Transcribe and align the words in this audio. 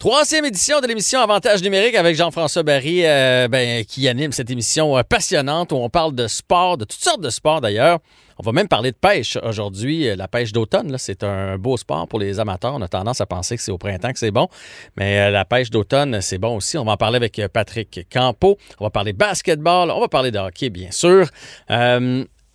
Troisième 0.00 0.46
édition 0.46 0.80
de 0.80 0.86
l'émission 0.86 1.20
Avantage 1.20 1.62
numérique 1.62 1.94
avec 1.94 2.16
Jean-François 2.16 2.62
Barry, 2.62 3.04
euh, 3.04 3.48
ben, 3.48 3.84
qui 3.84 4.08
anime 4.08 4.32
cette 4.32 4.48
émission 4.48 4.96
euh, 4.96 5.02
passionnante 5.02 5.72
où 5.72 5.76
on 5.76 5.90
parle 5.90 6.14
de 6.14 6.26
sport, 6.26 6.78
de 6.78 6.86
toutes 6.86 7.02
sortes 7.02 7.20
de 7.20 7.28
sports 7.28 7.60
d'ailleurs. 7.60 7.98
On 8.38 8.42
va 8.42 8.52
même 8.52 8.66
parler 8.66 8.92
de 8.92 8.96
pêche 8.96 9.36
aujourd'hui. 9.42 10.08
Euh, 10.08 10.16
la 10.16 10.26
pêche 10.26 10.52
d'automne, 10.52 10.96
c'est 10.96 11.22
un 11.22 11.58
beau 11.58 11.76
sport 11.76 12.08
pour 12.08 12.18
les 12.18 12.40
amateurs. 12.40 12.76
On 12.76 12.80
a 12.80 12.88
tendance 12.88 13.20
à 13.20 13.26
penser 13.26 13.58
que 13.58 13.62
c'est 13.62 13.72
au 13.72 13.76
printemps 13.76 14.10
que 14.10 14.18
c'est 14.18 14.30
bon, 14.30 14.48
mais 14.96 15.30
la 15.30 15.44
pêche 15.44 15.68
d'automne, 15.68 16.22
c'est 16.22 16.38
bon 16.38 16.56
aussi. 16.56 16.78
On 16.78 16.84
va 16.84 16.92
en 16.92 16.96
parler 16.96 17.16
avec 17.16 17.38
Patrick 17.52 18.06
Campo. 18.10 18.56
On 18.78 18.86
va 18.86 18.90
parler 18.90 19.12
basketball. 19.12 19.90
On 19.90 20.00
va 20.00 20.08
parler 20.08 20.30
de 20.30 20.38
hockey, 20.38 20.70
bien 20.70 20.92
sûr. 20.92 21.28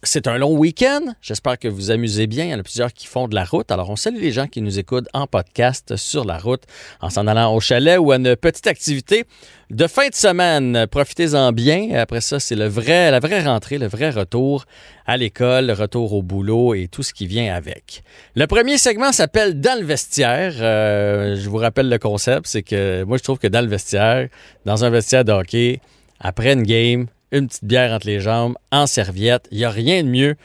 C'est 0.05 0.27
un 0.27 0.37
long 0.37 0.55
week-end. 0.55 1.01
J'espère 1.19 1.57
que 1.57 1.67
vous 1.67 1.89
amusez 1.89 2.27
bien. 2.27 2.45
Il 2.45 2.51
y 2.51 2.53
en 2.53 2.59
a 2.59 2.63
plusieurs 2.63 2.93
qui 2.93 3.07
font 3.07 3.27
de 3.27 3.33
la 3.33 3.43
route. 3.43 3.71
Alors, 3.71 3.89
on 3.89 3.95
salue 3.95 4.21
les 4.21 4.31
gens 4.31 4.45
qui 4.45 4.61
nous 4.61 4.77
écoutent 4.77 5.07
en 5.13 5.25
podcast 5.25 5.95
sur 5.95 6.25
la 6.25 6.37
route, 6.37 6.61
en 7.01 7.09
s'en 7.09 7.25
allant 7.25 7.53
au 7.55 7.59
chalet 7.59 7.97
ou 7.97 8.11
à 8.11 8.17
une 8.17 8.35
petite 8.35 8.67
activité 8.67 9.25
de 9.71 9.87
fin 9.87 10.07
de 10.07 10.13
semaine. 10.13 10.85
Profitez-en 10.91 11.51
bien. 11.53 11.89
Après 11.95 12.21
ça, 12.21 12.39
c'est 12.39 12.55
le 12.55 12.67
vrai, 12.67 13.09
la 13.09 13.19
vraie 13.19 13.43
rentrée, 13.43 13.79
le 13.79 13.87
vrai 13.87 14.11
retour 14.11 14.65
à 15.07 15.17
l'école, 15.17 15.65
le 15.65 15.73
retour 15.73 16.13
au 16.13 16.21
boulot 16.21 16.75
et 16.75 16.87
tout 16.87 17.01
ce 17.01 17.11
qui 17.11 17.25
vient 17.25 17.53
avec. 17.53 18.03
Le 18.35 18.45
premier 18.45 18.77
segment 18.77 19.11
s'appelle 19.11 19.59
Dans 19.59 19.79
le 19.79 19.85
vestiaire. 19.85 20.53
Euh, 20.59 21.35
je 21.35 21.49
vous 21.49 21.57
rappelle 21.57 21.89
le 21.89 21.97
concept, 21.97 22.45
c'est 22.45 22.63
que 22.63 23.03
moi, 23.03 23.17
je 23.17 23.23
trouve 23.23 23.39
que 23.39 23.47
dans 23.47 23.61
le 23.61 23.67
vestiaire, 23.67 24.29
dans 24.65 24.85
un 24.85 24.91
vestiaire 24.91 25.25
de 25.25 25.31
hockey, 25.31 25.79
après 26.19 26.53
une 26.53 26.63
game, 26.63 27.07
une 27.35 27.47
petite 27.47 27.65
bière 27.65 27.91
entre 27.91 28.07
les 28.07 28.19
jambes, 28.19 28.55
en 28.71 28.87
serviette. 28.87 29.47
Il 29.51 29.57
n'y 29.57 29.65
a 29.65 29.69
rien 29.69 30.03
de 30.03 30.09
mieux 30.09 30.35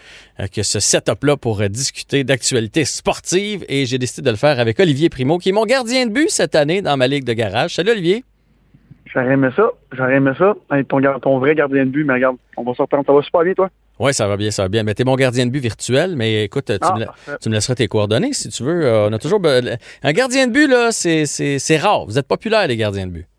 euh, 0.41 0.47
que 0.55 0.63
ce 0.63 0.81
setup-là 0.81 1.37
pour 1.37 1.61
euh, 1.61 1.69
discuter 1.69 2.25
d'actualité 2.25 2.85
sportive 2.85 3.65
et 3.69 3.87
j'ai 3.87 3.99
décidé 3.99 4.27
de 4.27 4.31
le 4.31 4.37
faire 4.37 4.59
avec 4.59 4.81
Olivier 4.81 5.09
Primo, 5.09 5.39
qui 5.39 5.51
est 5.51 5.53
mon 5.53 5.67
gardien 5.67 6.07
de 6.07 6.13
but 6.13 6.29
cette 6.29 6.55
année 6.55 6.83
dans 6.83 6.97
ma 6.97 7.07
ligue 7.07 7.25
de 7.25 7.33
garage. 7.33 7.77
Salut 7.77 7.93
Olivier. 7.93 8.25
J'aurais 9.07 9.33
aimé 9.33 9.49
ça. 9.55 9.71
J'aurais 9.93 10.17
aimé 10.17 10.33
ça. 10.37 10.55
ton, 10.89 11.01
ton, 11.21 11.39
vrai 11.39 11.55
gardien 11.55 11.85
de 11.85 11.91
but, 11.91 12.05
mais 12.05 12.15
regarde, 12.15 12.37
on 12.57 12.65
va 12.65 12.75
sortir. 12.75 12.99
Ça 13.07 13.13
va 13.13 13.23
super 13.23 13.43
bien, 13.43 13.55
toi? 13.55 13.71
Oui, 13.99 14.15
ça 14.15 14.27
va 14.27 14.37
bien, 14.37 14.51
ça 14.51 14.63
va 14.63 14.69
bien. 14.69 14.83
Mais 14.83 14.95
t'es 14.95 15.05
mon 15.05 15.17
gardien 15.17 15.47
de 15.47 15.51
but 15.51 15.61
virtuel, 15.61 16.17
mais 16.17 16.45
écoute, 16.45 16.67
tu, 16.67 16.79
ah, 16.81 16.95
me, 16.97 17.37
tu 17.39 17.49
me, 17.49 17.55
laisseras 17.55 17.75
tes 17.75 17.87
coordonnées 17.87 18.33
si 18.33 18.49
tu 18.49 18.63
veux. 18.63 18.87
Euh, 18.87 19.09
on 19.09 19.13
a 19.13 19.19
toujours. 19.19 19.41
Un 19.45 20.13
gardien 20.13 20.47
de 20.47 20.53
but, 20.53 20.69
là, 20.69 20.91
c'est 20.93 21.77
rare. 21.77 22.07
Vous 22.07 22.19
êtes 22.19 22.27
populaire, 22.27 22.67
les 22.67 22.77
gardiens 22.77 23.07
de 23.07 23.13
but. 23.13 23.30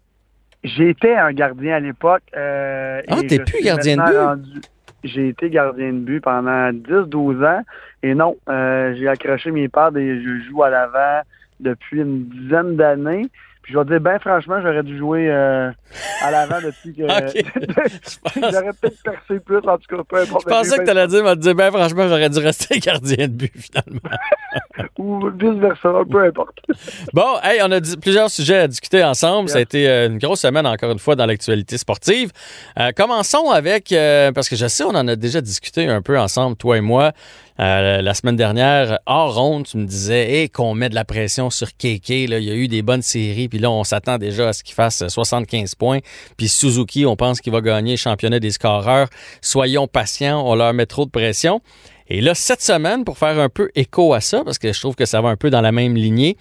J'étais 0.63 1.15
un 1.15 1.31
gardien 1.33 1.75
à 1.75 1.79
l'époque. 1.79 2.23
Euh, 2.35 3.01
ah, 3.07 3.21
t'es 3.27 3.39
plus 3.39 3.63
gardien 3.63 3.97
de 3.97 4.35
but? 4.35 4.69
J'ai 5.03 5.29
été 5.29 5.49
gardien 5.49 5.93
de 5.93 5.99
but 5.99 6.21
pendant 6.21 6.71
10-12 6.71 7.45
ans. 7.45 7.63
Et 8.03 8.13
non, 8.13 8.37
euh, 8.49 8.93
j'ai 8.95 9.07
accroché 9.07 9.49
mes 9.51 9.67
pads 9.67 9.91
et 9.95 10.21
je 10.21 10.49
joue 10.49 10.61
à 10.63 10.69
l'avant 10.69 11.21
depuis 11.59 12.01
une 12.01 12.25
dizaine 12.25 12.75
d'années. 12.75 13.27
Puis 13.61 13.73
je 13.73 13.77
vais 13.77 13.85
te 13.85 13.89
dire, 13.89 14.01
ben 14.01 14.17
franchement, 14.19 14.59
j'aurais 14.61 14.81
dû 14.81 14.97
jouer 14.97 15.29
euh, 15.29 15.69
à 16.21 16.31
l'avant 16.31 16.57
depuis 16.61 16.95
que. 16.95 17.01
j'aurais 18.35 18.73
peut-être 18.73 19.03
percé 19.03 19.39
plus, 19.39 19.57
en 19.57 19.77
tout 19.77 19.95
cas, 19.95 20.03
peu 20.07 20.21
importe. 20.21 20.45
Je 20.47 20.49
pensais 20.49 20.77
que 20.79 20.83
tu 20.83 20.89
allais 20.89 21.07
dire, 21.07 21.37
dire, 21.37 21.55
ben 21.55 21.71
franchement, 21.71 22.07
j'aurais 22.07 22.29
dû 22.29 22.39
rester 22.39 22.79
gardien 22.79 23.27
de 23.27 23.33
but, 23.33 23.53
finalement. 23.55 24.17
Ou 24.97 25.29
vice-versa, 25.29 25.89
peu 26.09 26.25
importe. 26.25 26.57
bon, 27.13 27.37
hey, 27.43 27.61
on 27.63 27.71
a 27.71 27.79
plusieurs 28.01 28.31
sujets 28.31 28.59
à 28.59 28.67
discuter 28.67 29.03
ensemble. 29.03 29.49
Ça 29.49 29.59
a 29.59 29.61
été 29.61 29.87
euh, 29.87 30.07
une 30.07 30.17
grosse 30.17 30.41
semaine, 30.41 30.65
encore 30.65 30.91
une 30.91 30.99
fois, 30.99 31.15
dans 31.15 31.27
l'actualité 31.27 31.77
sportive. 31.77 32.31
Euh, 32.79 32.91
commençons 32.95 33.51
avec, 33.51 33.93
parce 34.33 34.49
que 34.49 34.55
je 34.55 34.67
sais, 34.67 34.83
on 34.83 34.95
en 34.95 35.07
a 35.07 35.15
déjà 35.15 35.39
discuté 35.39 35.87
un 35.87 36.01
peu 36.01 36.17
ensemble, 36.17 36.55
toi 36.55 36.77
et 36.77 36.81
moi. 36.81 37.11
Euh, 37.59 38.01
la 38.01 38.13
semaine 38.13 38.35
dernière, 38.35 38.99
hors 39.05 39.35
ronde, 39.35 39.65
tu 39.65 39.77
me 39.77 39.85
disais 39.85 40.49
qu'on 40.53 40.73
met 40.73 40.89
de 40.89 40.95
la 40.95 41.05
pression 41.05 41.49
sur 41.49 41.69
KK. 41.73 42.09
Là. 42.27 42.39
Il 42.39 42.43
y 42.43 42.51
a 42.51 42.55
eu 42.55 42.67
des 42.67 42.81
bonnes 42.81 43.01
séries, 43.01 43.49
puis 43.49 43.59
là, 43.59 43.69
on 43.69 43.83
s'attend 43.83 44.17
déjà 44.17 44.49
à 44.49 44.53
ce 44.53 44.63
qu'il 44.63 44.73
fasse 44.73 45.07
75 45.07 45.75
points. 45.75 45.99
Puis 46.37 46.47
Suzuki, 46.47 47.05
on 47.05 47.15
pense 47.15 47.41
qu'il 47.41 47.51
va 47.51 47.61
gagner 47.61 47.91
le 47.91 47.97
championnat 47.97 48.39
des 48.39 48.51
scoreurs. 48.51 49.07
Soyons 49.41 49.87
patients, 49.87 50.41
on 50.45 50.55
leur 50.55 50.73
met 50.73 50.85
trop 50.85 51.05
de 51.05 51.11
pression. 51.11 51.61
Et 52.13 52.19
là, 52.19 52.35
cette 52.35 52.61
semaine, 52.61 53.05
pour 53.05 53.17
faire 53.17 53.39
un 53.39 53.47
peu 53.47 53.69
écho 53.73 54.13
à 54.13 54.19
ça, 54.19 54.43
parce 54.43 54.57
que 54.57 54.73
je 54.73 54.77
trouve 54.81 54.95
que 54.95 55.05
ça 55.05 55.21
va 55.21 55.29
un 55.29 55.37
peu 55.37 55.49
dans 55.49 55.61
la 55.61 55.71
même 55.71 55.95
lignée, 55.95 56.35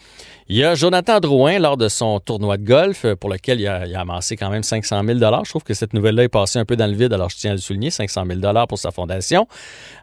il 0.48 0.56
y 0.56 0.64
a 0.64 0.74
Jonathan 0.74 1.20
Drouin, 1.20 1.60
lors 1.60 1.76
de 1.76 1.88
son 1.88 2.18
tournoi 2.18 2.56
de 2.56 2.64
golf, 2.64 3.04
euh, 3.04 3.14
pour 3.14 3.30
lequel 3.30 3.60
il 3.60 3.68
a, 3.68 3.84
amassé 4.00 4.36
quand 4.36 4.50
même 4.50 4.64
500 4.64 5.02
000 5.06 5.20
Je 5.20 5.48
trouve 5.48 5.62
que 5.62 5.74
cette 5.74 5.94
nouvelle-là 5.94 6.24
est 6.24 6.28
passée 6.28 6.58
un 6.58 6.64
peu 6.64 6.74
dans 6.74 6.88
le 6.88 6.96
vide, 6.96 7.12
alors 7.12 7.30
je 7.30 7.36
tiens 7.36 7.52
à 7.52 7.54
le 7.54 7.60
souligner, 7.60 7.90
500 7.90 8.24
000 8.26 8.66
pour 8.66 8.78
sa 8.80 8.90
fondation, 8.90 9.46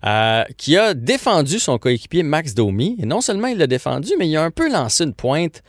euh, 0.06 0.46
qui 0.56 0.78
a 0.78 0.94
défendu 0.94 1.60
son 1.60 1.78
coéquipier 1.78 2.24
Max 2.24 2.54
Domi. 2.54 2.96
Et 3.02 3.06
non 3.06 3.20
seulement 3.20 3.48
il 3.48 3.58
l'a 3.58 3.68
défendu, 3.68 4.14
mais 4.18 4.30
il 4.30 4.38
a 4.38 4.44
un 4.44 4.52
peu 4.52 4.72
lancé 4.72 5.04
une 5.04 5.14
pointe 5.14 5.64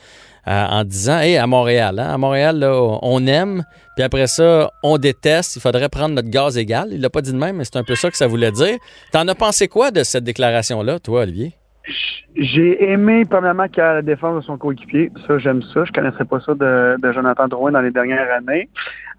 en 0.48 0.84
disant 0.84 1.20
Hé, 1.20 1.36
à 1.36 1.46
Montréal, 1.46 1.98
hein, 1.98 2.14
à 2.14 2.18
Montréal, 2.18 2.64
on 2.64 3.26
aime, 3.26 3.64
puis 3.98 4.04
après 4.04 4.28
ça, 4.28 4.70
on 4.82 4.96
déteste, 4.96 5.56
il 5.56 5.60
faudrait 5.60 5.88
prendre 5.88 6.14
notre 6.14 6.30
gaz 6.30 6.56
égal. 6.56 6.88
Il 6.92 7.00
l'a 7.00 7.10
pas 7.10 7.20
dit 7.20 7.32
de 7.32 7.36
même, 7.36 7.56
mais 7.56 7.64
c'est 7.64 7.76
un 7.76 7.82
peu 7.82 7.96
ça 7.96 8.10
que 8.10 8.16
ça 8.16 8.28
voulait 8.28 8.52
dire. 8.52 8.78
T'en 9.12 9.26
as 9.26 9.34
pensé 9.34 9.66
quoi 9.66 9.90
de 9.90 10.04
cette 10.04 10.22
déclaration-là, 10.22 11.00
toi, 11.00 11.22
Olivier? 11.22 11.54
J'ai 12.36 12.92
aimé, 12.92 13.24
premièrement, 13.28 13.66
qu'il 13.66 13.82
a 13.82 13.94
la 13.94 14.02
défense 14.02 14.36
de 14.36 14.40
son 14.42 14.56
coéquipier. 14.56 15.10
Ça, 15.26 15.38
j'aime 15.38 15.62
ça. 15.62 15.84
Je 15.84 15.90
connaissais 15.90 16.24
pas 16.24 16.38
ça 16.38 16.54
de, 16.54 17.12
Jonathan 17.12 17.48
Drouin 17.48 17.72
dans 17.72 17.80
les 17.80 17.90
dernières 17.90 18.30
années. 18.30 18.68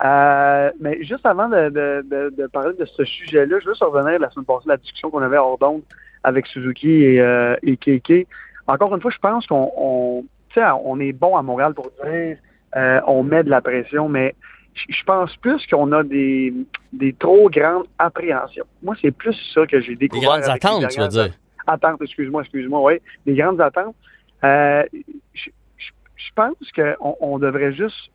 Euh, 0.06 0.72
mais 0.79 1.03
juste 1.03 1.25
avant 1.25 1.50
de, 1.50 2.47
parler 2.53 2.73
de 2.79 2.85
ce 2.85 3.03
sujet-là, 3.03 3.57
je 3.59 3.66
veux 3.66 3.73
juste 3.73 3.84
revenir 3.84 4.18
la 4.19 4.29
semaine 4.29 4.45
passée, 4.45 4.63
la 4.68 4.78
discussion 4.78 5.09
qu'on 5.09 5.22
avait 5.22 5.38
hors 5.38 5.57
d'onde 5.57 5.81
avec 6.23 6.47
Suzuki 6.47 7.03
et, 7.03 7.19
euh, 7.19 7.57
et. 7.63 8.28
Encore 8.68 8.95
une 8.95 9.01
fois, 9.01 9.12
je 9.12 9.19
pense 9.19 9.45
qu'on 9.45 10.23
on 10.58 11.00
est 11.00 11.14
bon 11.14 11.36
à 11.38 11.42
Montréal 11.42 11.74
pour 11.74 11.92
dire 12.04 12.38
euh, 12.76 13.02
on 13.08 13.24
met 13.24 13.44
de 13.44 13.50
la 13.50 13.62
pression, 13.62 14.10
mais 14.10 14.36
je 14.76 15.04
pense 15.04 15.36
plus 15.38 15.66
qu'on 15.68 15.92
a 15.92 16.04
des, 16.04 16.54
des 16.94 17.14
trop 17.14 17.50
grandes 17.50 17.86
appréhensions. 17.98 18.66
Moi, 18.84 18.96
c'est 19.02 19.12
plus 19.12 19.36
ça 19.54 19.66
que 19.66 19.82
j'ai 19.82 19.96
découvert. 19.96 20.22
Des 20.22 20.42
grandes 20.42 20.50
attentes, 20.50 20.88
tu 20.90 21.00
veux 21.00 21.08
dire? 21.08 21.34
Attentes, 21.66 22.02
excuse-moi, 22.02 22.42
excuse-moi, 22.44 22.82
oui. 22.84 22.94
Des 23.26 23.36
grandes 23.36 23.60
attentes. 23.60 23.96
Euh, 24.44 24.84
je, 25.34 25.50
pense 26.36 26.56
qu'on 26.76 27.18
on 27.20 27.40
devrait 27.40 27.74
juste, 27.74 28.12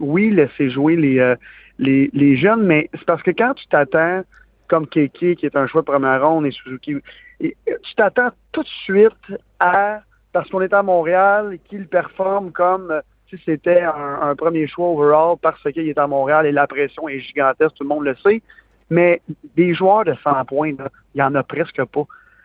oui, 0.00 0.30
laisser 0.30 0.70
jouer 0.70 0.96
les, 0.96 1.18
euh, 1.18 1.36
les, 1.78 2.10
les, 2.12 2.36
jeunes, 2.36 2.64
mais 2.64 2.88
c'est 2.94 3.04
parce 3.04 3.22
que 3.22 3.30
quand 3.30 3.54
tu 3.54 3.66
t'attends, 3.68 4.22
comme 4.66 4.86
Keke, 4.86 5.36
qui 5.36 5.46
est 5.46 5.56
un 5.56 5.66
choix 5.66 5.82
de 5.82 5.86
première 5.86 6.26
ronde, 6.26 6.46
et 6.46 6.50
Suzuki, 6.50 6.96
tu 7.40 7.94
t'attends 7.96 8.30
tout 8.52 8.62
de 8.62 8.68
suite 8.68 9.12
à 9.60 10.00
parce 10.38 10.50
qu'on 10.50 10.60
est 10.60 10.72
à 10.72 10.84
Montréal 10.84 11.58
qu'il 11.64 11.88
performe 11.88 12.52
comme 12.52 13.02
si 13.28 13.36
c'était 13.44 13.82
un, 13.82 14.36
premier 14.36 14.68
choix 14.68 14.86
overall 14.86 15.36
parce 15.42 15.60
qu'il 15.72 15.88
est 15.88 15.98
à 15.98 16.06
Montréal 16.06 16.46
et 16.46 16.52
la 16.52 16.68
pression 16.68 17.08
est 17.08 17.18
gigantesque, 17.18 17.74
tout 17.74 17.82
le 17.82 17.88
monde 17.88 18.04
le 18.04 18.14
sait. 18.22 18.40
Mais 18.88 19.20
des 19.56 19.74
joueurs 19.74 20.04
de 20.04 20.14
100 20.22 20.44
points, 20.44 20.68
il 20.68 20.76
n'y 21.16 21.22
en 21.22 21.34
a 21.34 21.42
presque 21.42 21.84
pas. 21.86 22.04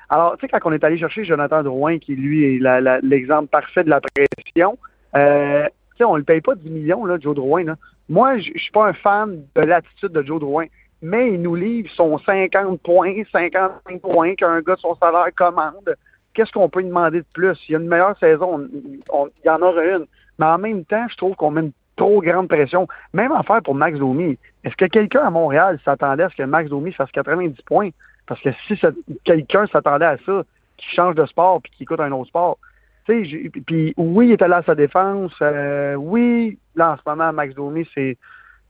Alors, 0.09 0.35
tu 0.37 0.41
sais, 0.41 0.47
quand 0.47 0.67
on 0.67 0.71
est 0.71 0.83
allé 0.83 0.97
chercher 0.97 1.23
Jonathan 1.23 1.61
Drouin, 1.61 1.99
qui 1.99 2.15
lui 2.15 2.55
est 2.55 2.99
l'exemple 3.03 3.49
parfait 3.49 3.83
de 3.83 3.91
la 3.91 4.01
pression, 4.01 4.79
euh, 5.15 5.65
tu 5.91 5.97
sais, 5.99 6.03
on 6.03 6.13
ne 6.13 6.17
le 6.17 6.23
paye 6.23 6.41
pas 6.41 6.55
10 6.55 6.67
millions, 6.71 7.05
là, 7.05 7.19
Joe 7.19 7.35
Drouin. 7.35 7.75
Moi, 8.09 8.39
je 8.39 8.57
suis 8.57 8.71
pas 8.71 8.87
un 8.87 8.93
fan 8.93 9.43
de 9.55 9.61
l'attitude 9.61 10.13
de 10.13 10.23
Joe 10.23 10.39
Drouin, 10.39 10.65
mais 11.03 11.31
il 11.31 11.43
nous 11.43 11.53
livre 11.53 11.91
son 11.93 12.17
50 12.17 12.81
points, 12.81 13.13
55 13.31 14.01
points 14.01 14.33
qu'un 14.33 14.61
gars 14.61 14.73
de 14.73 14.79
son 14.79 14.95
salaire 14.95 15.27
commande 15.35 15.95
qu'est-ce 16.33 16.51
qu'on 16.51 16.69
peut 16.69 16.83
demander 16.83 17.19
de 17.19 17.25
plus? 17.33 17.57
Il 17.67 17.73
y 17.73 17.75
a 17.75 17.79
une 17.79 17.87
meilleure 17.87 18.17
saison, 18.19 18.67
il 18.73 19.45
y 19.45 19.49
en 19.49 19.61
aura 19.61 19.83
une. 19.83 20.05
Mais 20.39 20.45
en 20.45 20.57
même 20.57 20.83
temps, 20.85 21.05
je 21.09 21.15
trouve 21.15 21.35
qu'on 21.35 21.51
met 21.51 21.61
une 21.61 21.71
trop 21.95 22.21
grande 22.21 22.47
pression. 22.47 22.87
Même 23.13 23.31
en 23.31 23.43
faire 23.43 23.61
pour 23.61 23.75
Max 23.75 23.99
Domi. 23.99 24.37
Est-ce 24.63 24.75
que 24.75 24.85
quelqu'un 24.85 25.21
à 25.21 25.29
Montréal 25.29 25.79
s'attendait 25.85 26.23
à 26.23 26.29
ce 26.29 26.35
que 26.35 26.43
Max 26.43 26.69
Domi 26.69 26.91
fasse 26.91 27.11
90 27.11 27.61
points? 27.63 27.89
Parce 28.25 28.41
que 28.41 28.49
si 28.67 28.79
quelqu'un 29.23 29.67
s'attendait 29.67 30.05
à 30.05 30.17
ça, 30.25 30.43
qui 30.77 30.95
change 30.95 31.15
de 31.15 31.25
sport 31.25 31.61
puis 31.61 31.71
qui 31.77 31.83
écoute 31.83 31.99
un 31.99 32.11
autre 32.11 32.29
sport, 32.29 32.57
puis 33.05 33.93
oui, 33.97 34.27
il 34.27 34.31
était 34.31 34.47
là 34.47 34.57
à 34.57 34.63
sa 34.63 34.75
défense. 34.75 35.33
Euh, 35.41 35.95
oui, 35.95 36.57
là, 36.75 36.93
en 36.93 36.97
ce 36.97 37.01
moment, 37.05 37.33
Max 37.33 37.53
Domi, 37.53 37.87
c'est 37.93 38.17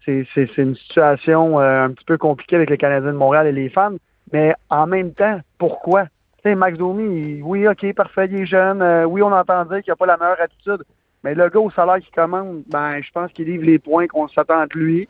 c'est 0.06 0.58
une 0.58 0.76
situation 0.76 1.62
euh, 1.62 1.86
un 1.86 1.92
petit 1.92 2.04
peu 2.04 2.18
compliquée 2.18 2.58
avec 2.58 2.70
les 2.70 2.78
Canadiens 2.78 3.14
de 3.14 3.18
Montréal 3.18 3.48
et 3.48 3.54
les 3.54 3.70
fans. 3.70 3.96
Mais 4.34 4.54
en 4.70 4.86
même 4.86 5.14
temps, 5.14 5.40
pourquoi? 5.58 6.08
Max 6.46 6.78
Domi, 6.78 7.42
oui, 7.42 7.68
OK, 7.68 7.94
parfait, 7.94 8.28
il 8.30 8.42
est 8.42 8.46
jeune. 8.46 8.82
Euh, 8.82 9.06
oui, 9.06 9.22
on 9.22 9.32
entend 9.32 9.64
dire 9.66 9.82
qu'il 9.82 9.92
n'a 9.92 9.96
pas 9.96 10.06
la 10.06 10.18
meilleure 10.18 10.42
attitude. 10.42 10.84
Mais 11.24 11.36
le 11.36 11.48
gars 11.48 11.60
au 11.60 11.72
salaire 11.72 12.00
qu'il 12.00 12.14
commande, 12.14 12.64
ben, 12.68 13.02
je 13.02 13.10
pense 13.12 13.32
qu'il 13.32 13.46
livre 13.46 13.64
les 13.64 13.80
points 13.80 14.08
qu'on 14.08 14.28
s'attend 14.28 14.66
de 14.66 14.78
lui. 14.78 15.08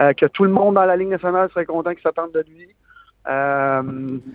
Euh, 0.00 0.14
que 0.14 0.24
tout 0.24 0.44
le 0.44 0.50
monde 0.50 0.76
dans 0.76 0.86
la 0.86 0.96
Ligue 0.96 1.08
nationale 1.08 1.50
serait 1.50 1.66
content 1.66 1.90
qu'il 1.90 2.00
s'attende 2.00 2.32
de 2.32 2.42
lui. 2.48 2.68
Euh, 3.28 3.82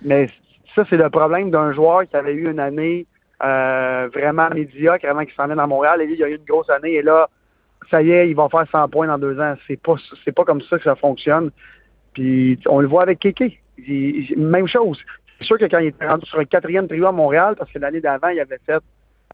mais 0.04 0.28
ça, 0.76 0.84
c'est 0.88 0.96
le 0.96 1.10
problème 1.10 1.50
d'un 1.50 1.72
joueur 1.72 2.06
qui 2.06 2.14
avait 2.14 2.34
eu 2.34 2.48
une 2.48 2.60
année 2.60 3.06
vraiment 3.40 4.48
médiocre 4.54 5.04
avant 5.04 5.24
qu'il 5.24 5.34
s'en 5.34 5.46
vienne 5.46 5.58
à 5.58 5.66
Montréal. 5.66 6.00
Et 6.02 6.04
il 6.04 6.22
a 6.22 6.28
eu 6.28 6.36
une 6.36 6.44
grosse 6.44 6.70
année. 6.70 6.92
Et 6.92 7.02
là, 7.02 7.28
ça 7.90 8.02
y 8.02 8.12
est, 8.12 8.30
il 8.30 8.36
va 8.36 8.48
faire 8.48 8.66
100 8.70 8.88
points 8.88 9.08
dans 9.08 9.18
deux 9.18 9.40
ans. 9.40 9.54
C'est 9.66 9.80
pas, 9.80 9.96
c'est 10.24 10.32
pas 10.32 10.44
comme 10.44 10.60
ça 10.60 10.78
que 10.78 10.84
ça 10.84 10.94
fonctionne. 10.94 11.50
Puis 12.12 12.60
on 12.66 12.78
le 12.78 12.86
voit 12.86 13.02
avec 13.02 13.18
Kéké. 13.18 13.60
Même 14.36 14.68
chose. 14.68 15.02
C'est 15.38 15.44
sûr 15.44 15.58
que 15.58 15.66
quand 15.66 15.78
il 15.78 15.88
était 15.88 16.06
rendu 16.06 16.26
sur 16.26 16.38
un 16.38 16.44
quatrième 16.44 16.88
trio 16.88 17.06
à 17.06 17.12
Montréal, 17.12 17.54
parce 17.58 17.70
que 17.70 17.78
l'année 17.78 18.00
d'avant, 18.00 18.28
il 18.28 18.40
avait 18.40 18.60
fait 18.64 18.82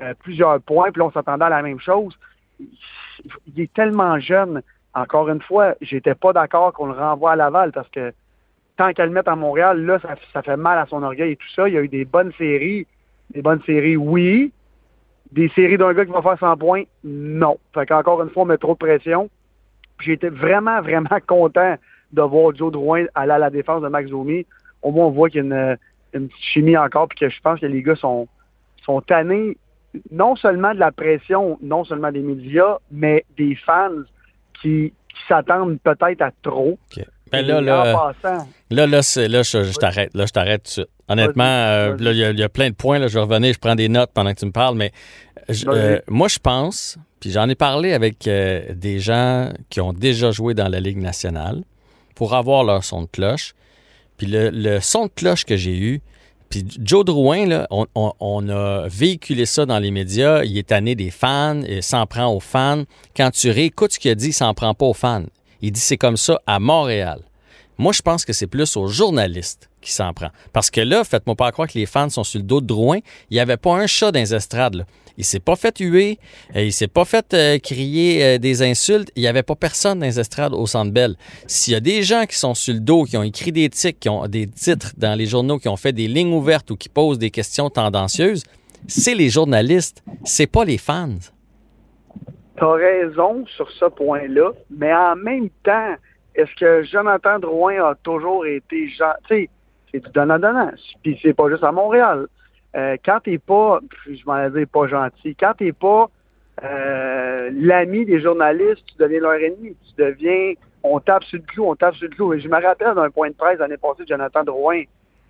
euh, 0.00 0.14
plusieurs 0.20 0.60
points, 0.60 0.90
puis 0.90 1.00
là, 1.00 1.06
on 1.06 1.12
s'attendait 1.12 1.44
à 1.44 1.50
la 1.50 1.62
même 1.62 1.80
chose. 1.80 2.16
il 2.58 3.60
est 3.60 3.72
tellement 3.72 4.18
jeune. 4.18 4.62
Encore 4.94 5.28
une 5.28 5.40
fois, 5.40 5.74
j'étais 5.80 6.14
pas 6.14 6.32
d'accord 6.32 6.72
qu'on 6.72 6.86
le 6.86 6.92
renvoie 6.92 7.32
à 7.32 7.36
Laval 7.36 7.72
parce 7.72 7.88
que 7.88 8.12
tant 8.76 8.92
qu'à 8.92 9.06
le 9.06 9.12
mettre 9.12 9.30
à 9.30 9.36
Montréal, 9.36 9.84
là, 9.84 9.98
ça, 10.32 10.42
fait 10.42 10.56
mal 10.56 10.78
à 10.78 10.86
son 10.86 11.02
orgueil 11.02 11.32
et 11.32 11.36
tout 11.36 11.48
ça. 11.54 11.68
Il 11.68 11.74
y 11.74 11.78
a 11.78 11.82
eu 11.82 11.88
des 11.88 12.04
bonnes 12.04 12.32
séries. 12.32 12.86
Des 13.30 13.42
bonnes 13.42 13.62
séries, 13.62 13.96
oui. 13.96 14.52
Des 15.30 15.48
séries 15.50 15.78
d'un 15.78 15.94
gars 15.94 16.04
qui 16.04 16.12
va 16.12 16.20
faire 16.20 16.38
100 16.38 16.56
points, 16.58 16.82
non. 17.04 17.58
Fait 17.72 17.86
qu'encore 17.86 18.22
une 18.22 18.30
fois, 18.30 18.42
on 18.42 18.46
met 18.46 18.58
trop 18.58 18.74
de 18.74 18.78
pression. 18.78 19.30
Été 20.04 20.28
vraiment, 20.28 20.82
vraiment 20.82 21.08
content 21.26 21.76
de 22.12 22.22
voir 22.22 22.54
Joe 22.54 22.72
Drouin 22.72 23.06
aller 23.14 23.32
à 23.32 23.38
la 23.38 23.50
défense 23.50 23.82
de 23.82 23.88
Max 23.88 24.10
Domi. 24.10 24.44
Au 24.82 24.90
moins, 24.90 25.06
on 25.06 25.10
voit 25.10 25.30
qu'il 25.30 25.44
y 25.44 25.52
a 25.52 25.54
une, 25.54 25.78
une 26.14 26.28
petite 26.28 26.44
chimie 26.44 26.76
encore, 26.76 27.08
puis 27.08 27.18
que 27.18 27.28
je 27.28 27.40
pense 27.40 27.60
que 27.60 27.66
les 27.66 27.82
gars 27.82 27.96
sont, 27.96 28.28
sont 28.84 29.00
tannés 29.00 29.56
non 30.10 30.36
seulement 30.36 30.74
de 30.74 30.78
la 30.78 30.92
pression, 30.92 31.58
non 31.62 31.84
seulement 31.84 32.10
des 32.10 32.20
médias, 32.20 32.78
mais 32.90 33.24
des 33.36 33.54
fans 33.54 33.90
qui, 34.60 34.92
s'attendent 35.28 35.78
peut-être 35.84 36.22
à 36.22 36.30
trop. 36.42 36.78
Ben 37.30 37.46
là, 37.46 37.60
là, 37.60 38.12
là, 38.70 38.86
là, 38.86 39.00
je, 39.02 39.78
t'arrête. 39.78 40.14
Là, 40.14 40.26
je 40.26 40.32
t'arrête 40.32 40.62
tout 40.62 40.68
de 40.68 40.72
suite. 40.72 40.88
Honnêtement, 41.06 41.44
euh, 41.44 41.96
là, 41.98 42.12
il 42.12 42.38
y, 42.38 42.42
a 42.42 42.48
plein 42.48 42.70
de 42.70 42.74
points. 42.74 42.98
Là, 42.98 43.08
je 43.08 43.14
vais 43.14 43.20
revenir, 43.20 43.52
je 43.52 43.58
prends 43.58 43.74
des 43.74 43.90
notes 43.90 44.10
pendant 44.14 44.32
que 44.32 44.40
tu 44.40 44.46
me 44.46 44.52
parles, 44.52 44.76
mais 44.76 44.90
euh, 45.66 46.00
moi, 46.08 46.28
je 46.28 46.38
pense, 46.38 46.98
puis 47.20 47.30
j'en 47.30 47.48
ai 47.48 47.54
parlé 47.54 47.92
avec 47.92 48.26
euh, 48.26 48.62
des 48.74 48.98
gens 48.98 49.50
qui 49.68 49.80
ont 49.80 49.92
déjà 49.92 50.30
joué 50.30 50.54
dans 50.54 50.68
la 50.68 50.80
Ligue 50.80 50.98
nationale 50.98 51.62
pour 52.14 52.34
avoir 52.34 52.64
leur 52.64 52.84
son 52.84 53.02
de 53.02 53.08
cloche. 53.08 53.54
Puis 54.16 54.26
le, 54.28 54.80
son 54.80 55.06
de 55.06 55.10
cloche 55.14 55.44
que 55.44 55.56
j'ai 55.56 55.76
eu, 55.76 56.00
puis 56.48 56.66
Joe 56.82 57.04
Drouin, 57.04 57.46
là, 57.46 57.66
on, 57.70 58.48
a 58.50 58.86
véhiculé 58.86 59.46
ça 59.46 59.64
dans 59.64 59.78
les 59.78 59.90
médias. 59.90 60.44
Il 60.44 60.58
est 60.58 60.68
tanné 60.68 60.94
des 60.94 61.10
fans, 61.10 61.62
il 61.66 61.82
s'en 61.82 62.06
prend 62.06 62.26
aux 62.26 62.40
fans. 62.40 62.84
Quand 63.16 63.30
tu 63.30 63.50
réécoutes 63.50 63.92
ce 63.92 63.98
qu'il 63.98 64.10
a 64.10 64.14
dit, 64.14 64.28
il 64.28 64.32
s'en 64.34 64.52
prend 64.52 64.74
pas 64.74 64.84
aux 64.84 64.92
fans. 64.92 65.24
Il 65.62 65.72
dit 65.72 65.80
c'est 65.80 65.96
comme 65.96 66.18
ça 66.18 66.42
à 66.46 66.60
Montréal. 66.60 67.20
Moi, 67.78 67.92
je 67.92 68.02
pense 68.02 68.24
que 68.24 68.32
c'est 68.32 68.46
plus 68.46 68.76
aux 68.76 68.86
journalistes 68.86 69.70
qui 69.80 69.92
s'en 69.92 70.12
prend. 70.12 70.28
Parce 70.52 70.70
que 70.70 70.80
là, 70.80 71.04
faites-moi 71.04 71.34
pas 71.34 71.50
croire 71.52 71.68
que 71.68 71.78
les 71.78 71.86
fans 71.86 72.08
sont 72.08 72.24
sur 72.24 72.38
le 72.38 72.44
dos 72.44 72.60
de 72.60 72.66
Drouin. 72.66 72.98
Il 73.30 73.34
n'y 73.34 73.40
avait 73.40 73.56
pas 73.56 73.74
un 73.74 73.86
chat 73.86 74.12
dans 74.12 74.20
les 74.20 74.34
estrades. 74.34 74.74
Là. 74.74 74.84
Il 75.18 75.24
s'est 75.24 75.40
pas 75.40 75.56
fait 75.56 75.78
huer, 75.78 76.18
euh, 76.56 76.62
il 76.62 76.72
s'est 76.72 76.88
pas 76.88 77.04
fait 77.04 77.34
euh, 77.34 77.58
crier 77.58 78.24
euh, 78.24 78.38
des 78.38 78.62
insultes. 78.62 79.10
Il 79.16 79.22
n'y 79.22 79.28
avait 79.28 79.42
pas 79.42 79.54
personne 79.54 79.98
dans 79.98 80.06
les 80.06 80.18
estrades 80.18 80.54
au 80.54 80.66
Centre 80.66 80.90
Bell. 80.90 81.16
S'il 81.46 81.74
y 81.74 81.76
a 81.76 81.80
des 81.80 82.02
gens 82.02 82.24
qui 82.24 82.36
sont 82.36 82.54
sur 82.54 82.74
le 82.74 82.80
dos, 82.80 83.04
qui 83.04 83.16
ont 83.16 83.22
écrit 83.22 83.52
des 83.52 83.68
titres, 83.68 83.98
qui 83.98 84.08
ont 84.08 84.26
des 84.26 84.46
titres 84.46 84.92
dans 84.96 85.14
les 85.14 85.26
journaux, 85.26 85.58
qui 85.58 85.68
ont 85.68 85.76
fait 85.76 85.92
des 85.92 86.08
lignes 86.08 86.32
ouvertes 86.32 86.70
ou 86.70 86.76
qui 86.76 86.88
posent 86.88 87.18
des 87.18 87.30
questions 87.30 87.68
tendancieuses, 87.68 88.44
c'est 88.86 89.14
les 89.14 89.28
journalistes, 89.28 90.02
c'est 90.24 90.46
pas 90.46 90.64
les 90.64 90.78
fans. 90.78 91.18
Tu 92.56 92.64
as 92.64 92.72
raison 92.72 93.44
sur 93.56 93.70
ce 93.70 93.86
point-là, 93.86 94.52
mais 94.70 94.94
en 94.94 95.16
même 95.16 95.48
temps, 95.62 95.94
est-ce 96.34 96.54
que 96.58 96.82
Jonathan 96.84 97.38
Drouin 97.38 97.84
a 97.84 97.94
toujours 97.94 98.46
été 98.46 98.88
gentil? 98.88 99.18
Tu 99.28 99.34
sais, 99.34 99.50
c'est 99.92 100.04
du 100.04 100.10
donnant-donnant. 100.10 100.72
Puis 101.02 101.18
c'est 101.22 101.34
pas 101.34 101.48
juste 101.50 101.64
à 101.64 101.72
Montréal. 101.72 102.26
Euh, 102.74 102.96
quand 103.04 103.20
t'es 103.22 103.38
pas, 103.38 103.80
je 104.06 104.24
m'en 104.24 104.48
dire 104.48 104.66
pas 104.72 104.86
gentil, 104.86 105.36
quand 105.38 105.52
t'es 105.58 105.72
pas 105.72 106.08
euh, 106.64 107.50
l'ami 107.52 108.04
des 108.06 108.20
journalistes, 108.20 108.84
tu 108.86 108.94
deviens 108.98 109.20
leur 109.20 109.34
ennemi. 109.34 109.76
Tu 109.86 110.02
deviens, 110.02 110.54
on 110.82 111.00
tape 111.00 111.24
sur 111.24 111.38
le 111.38 111.44
clou, 111.44 111.66
on 111.66 111.76
tape 111.76 111.94
sur 111.96 112.08
le 112.08 112.14
clou. 112.14 112.32
Et 112.32 112.40
je 112.40 112.48
me 112.48 112.60
rappelle 112.60 112.94
d'un 112.94 113.10
point 113.10 113.28
de 113.28 113.34
presse 113.34 113.58
l'année 113.58 113.76
passée 113.76 114.04
de 114.04 114.08
Jonathan 114.08 114.44
Drouin, 114.44 114.82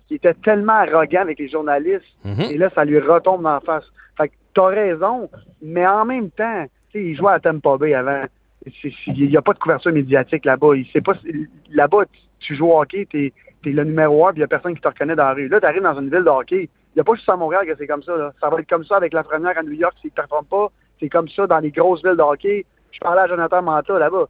qui 0.07 0.15
était 0.15 0.33
tellement 0.35 0.73
arrogant 0.73 1.21
avec 1.21 1.39
les 1.39 1.49
journalistes, 1.49 2.05
mm-hmm. 2.25 2.51
et 2.51 2.57
là, 2.57 2.69
ça 2.73 2.85
lui 2.85 2.99
retombe 2.99 3.45
en 3.45 3.59
face. 3.59 3.85
Fait 4.17 4.29
que 4.29 4.33
t'as 4.53 4.67
raison, 4.67 5.29
mais 5.61 5.87
en 5.87 6.05
même 6.05 6.29
temps, 6.29 6.65
tu 6.91 6.99
sais, 6.99 7.05
il 7.05 7.15
jouait 7.15 7.33
à 7.33 7.39
Tampa 7.39 7.77
Bay 7.77 7.93
avant. 7.93 8.23
Il 8.65 9.29
n'y 9.29 9.37
a 9.37 9.41
pas 9.41 9.53
de 9.53 9.59
couverture 9.59 9.91
médiatique 9.91 10.45
là-bas. 10.45 10.75
Il 10.75 11.01
pas 11.01 11.13
là-bas, 11.71 12.05
tu 12.39 12.55
joues 12.55 12.69
au 12.69 12.81
hockey, 12.81 13.07
t'es 13.09 13.33
es 13.65 13.69
le 13.69 13.83
numéro 13.83 14.27
un, 14.27 14.31
puis 14.31 14.39
il 14.39 14.41
n'y 14.41 14.45
a 14.45 14.47
personne 14.47 14.75
qui 14.75 14.81
te 14.81 14.87
reconnaît 14.87 15.15
dans 15.15 15.23
la 15.23 15.33
rue. 15.33 15.47
Là, 15.47 15.59
tu 15.59 15.65
arrives 15.65 15.83
dans 15.83 15.97
une 15.99 16.09
ville 16.09 16.23
de 16.23 16.29
hockey, 16.29 16.63
il 16.63 16.97
n'y 16.97 17.01
a 17.01 17.03
pas 17.03 17.15
juste 17.15 17.29
à 17.29 17.35
Montréal 17.35 17.65
que 17.65 17.75
c'est 17.77 17.87
comme 17.87 18.03
ça. 18.03 18.15
Là. 18.15 18.33
Ça 18.39 18.49
va 18.49 18.59
être 18.59 18.69
comme 18.69 18.83
ça 18.83 18.97
avec 18.97 19.13
la 19.13 19.23
première 19.23 19.57
à 19.57 19.63
New 19.63 19.71
York 19.71 19.95
s'ils 20.01 20.11
ne 20.11 20.15
performent 20.15 20.45
pas. 20.45 20.67
C'est 20.99 21.09
comme 21.09 21.27
ça 21.29 21.47
dans 21.47 21.59
les 21.59 21.71
grosses 21.71 22.03
villes 22.03 22.17
de 22.17 22.21
hockey. 22.21 22.65
Je 22.91 22.99
parlais 22.99 23.21
à 23.21 23.27
Jonathan 23.27 23.61
Manta 23.61 23.97
là-bas. 23.97 24.27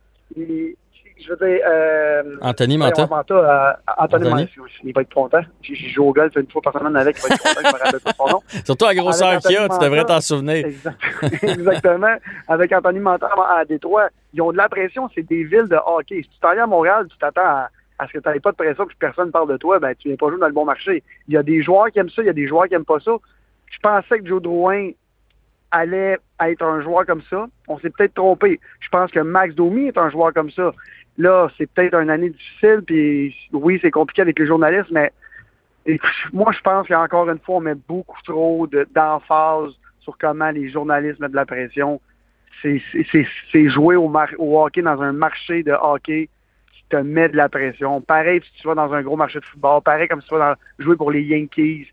Je 1.19 1.29
veux 1.29 1.37
dire... 1.37 1.59
Euh, 1.65 2.37
Anthony 2.41 2.77
Manta? 2.77 3.03
Euh, 3.03 3.73
Anthony, 3.97 4.29
Manta, 4.29 4.51
il 4.83 4.93
va 4.93 5.01
être 5.01 5.13
content. 5.13 5.41
J'ai 5.61 5.75
joue 5.75 6.05
au 6.05 6.13
golf 6.13 6.35
une 6.35 6.49
fois 6.49 6.61
par 6.61 6.73
semaine 6.73 6.95
avec, 6.95 7.17
il 7.17 7.29
va 7.29 7.35
être 7.35 7.43
content, 7.43 7.61
je 7.63 7.73
me 7.73 7.83
rappelle 7.83 7.99
pas 7.99 8.13
son 8.17 8.27
nom. 8.27 8.39
Surtout 8.65 8.85
à 8.85 8.95
grosseur 8.95 9.39
qu'il 9.39 9.51
y 9.51 9.57
a, 9.57 9.69
tu 9.69 9.79
devrais 9.79 10.05
t'en 10.05 10.21
souvenir. 10.21 10.65
Exactement. 11.41 12.15
Avec 12.47 12.71
Anthony 12.71 12.99
Manta 12.99 13.29
à 13.49 13.65
Détroit, 13.65 14.09
ils 14.33 14.41
ont 14.41 14.51
de 14.51 14.57
la 14.57 14.69
pression, 14.69 15.09
c'est 15.13 15.23
des 15.23 15.43
villes 15.43 15.67
de 15.69 15.77
hockey. 15.85 16.21
Si 16.23 16.29
tu 16.29 16.39
t'en 16.41 16.49
à 16.49 16.67
Montréal, 16.67 17.07
tu 17.09 17.17
t'attends 17.17 17.41
à 17.41 17.69
parce 17.97 18.11
que 18.11 18.17
tu 18.17 18.27
n'avais 18.27 18.39
pas 18.39 18.51
de 18.51 18.57
pression 18.57 18.85
que 18.85 18.93
personne 18.99 19.27
ne 19.27 19.31
parle 19.31 19.49
de 19.49 19.57
toi, 19.57 19.79
ben 19.79 19.93
tu 19.95 20.09
viens 20.09 20.17
pas 20.17 20.27
jouer 20.27 20.39
dans 20.39 20.47
le 20.47 20.53
bon 20.53 20.65
marché. 20.65 21.03
Il 21.27 21.33
y 21.35 21.37
a 21.37 21.43
des 21.43 21.61
joueurs 21.61 21.89
qui 21.91 21.99
aiment 21.99 22.09
ça, 22.09 22.21
il 22.21 22.25
y 22.25 22.29
a 22.29 22.33
des 22.33 22.47
joueurs 22.47 22.67
qui 22.67 22.73
aiment 22.73 22.83
pas 22.83 22.99
ça. 22.99 23.11
Je 23.71 23.79
pensais 23.79 24.19
que 24.19 24.27
Joe 24.27 24.41
Drouin 24.41 24.89
allait 25.71 26.17
être 26.41 26.61
un 26.63 26.81
joueur 26.81 27.05
comme 27.05 27.21
ça. 27.29 27.47
On 27.67 27.79
s'est 27.79 27.89
peut-être 27.89 28.13
trompé. 28.13 28.59
Je 28.79 28.89
pense 28.89 29.09
que 29.11 29.19
Max 29.19 29.55
Domi 29.55 29.87
est 29.87 29.97
un 29.97 30.09
joueur 30.09 30.33
comme 30.33 30.51
ça. 30.51 30.73
Là, 31.17 31.49
c'est 31.57 31.71
peut-être 31.71 31.95
une 31.95 32.09
année 32.09 32.29
difficile, 32.29 32.81
puis 32.85 33.35
oui, 33.51 33.79
c'est 33.81 33.91
compliqué 33.91 34.21
avec 34.21 34.39
les 34.39 34.47
journalistes, 34.47 34.89
mais 34.91 35.11
moi, 36.31 36.51
je 36.51 36.61
pense 36.61 36.87
qu'encore 36.87 37.29
une 37.29 37.39
fois, 37.39 37.57
on 37.57 37.61
met 37.61 37.75
beaucoup 37.75 38.21
trop 38.23 38.67
d'emphase 38.95 39.71
sur 39.99 40.17
comment 40.17 40.49
les 40.49 40.69
journalistes 40.69 41.19
mettent 41.19 41.31
de 41.31 41.35
la 41.35 41.45
pression. 41.45 42.01
C'est 42.61 43.69
jouer 43.69 43.95
au, 43.97 44.11
au 44.37 44.63
hockey 44.63 44.81
dans 44.81 45.01
un 45.01 45.11
marché 45.11 45.63
de 45.63 45.73
hockey 45.73 46.29
te 46.93 46.97
met 46.97 47.29
de 47.29 47.37
la 47.37 47.49
pression. 47.49 48.01
Pareil 48.01 48.41
si 48.43 48.61
tu 48.61 48.67
vas 48.67 48.75
dans 48.75 48.93
un 48.93 49.01
gros 49.01 49.17
marché 49.17 49.39
de 49.39 49.45
football, 49.45 49.81
pareil 49.81 50.07
comme 50.07 50.21
si 50.21 50.27
tu 50.27 50.35
vas 50.35 50.57
jouer 50.79 50.95
pour 50.95 51.11
les 51.11 51.23
Yankees. 51.23 51.87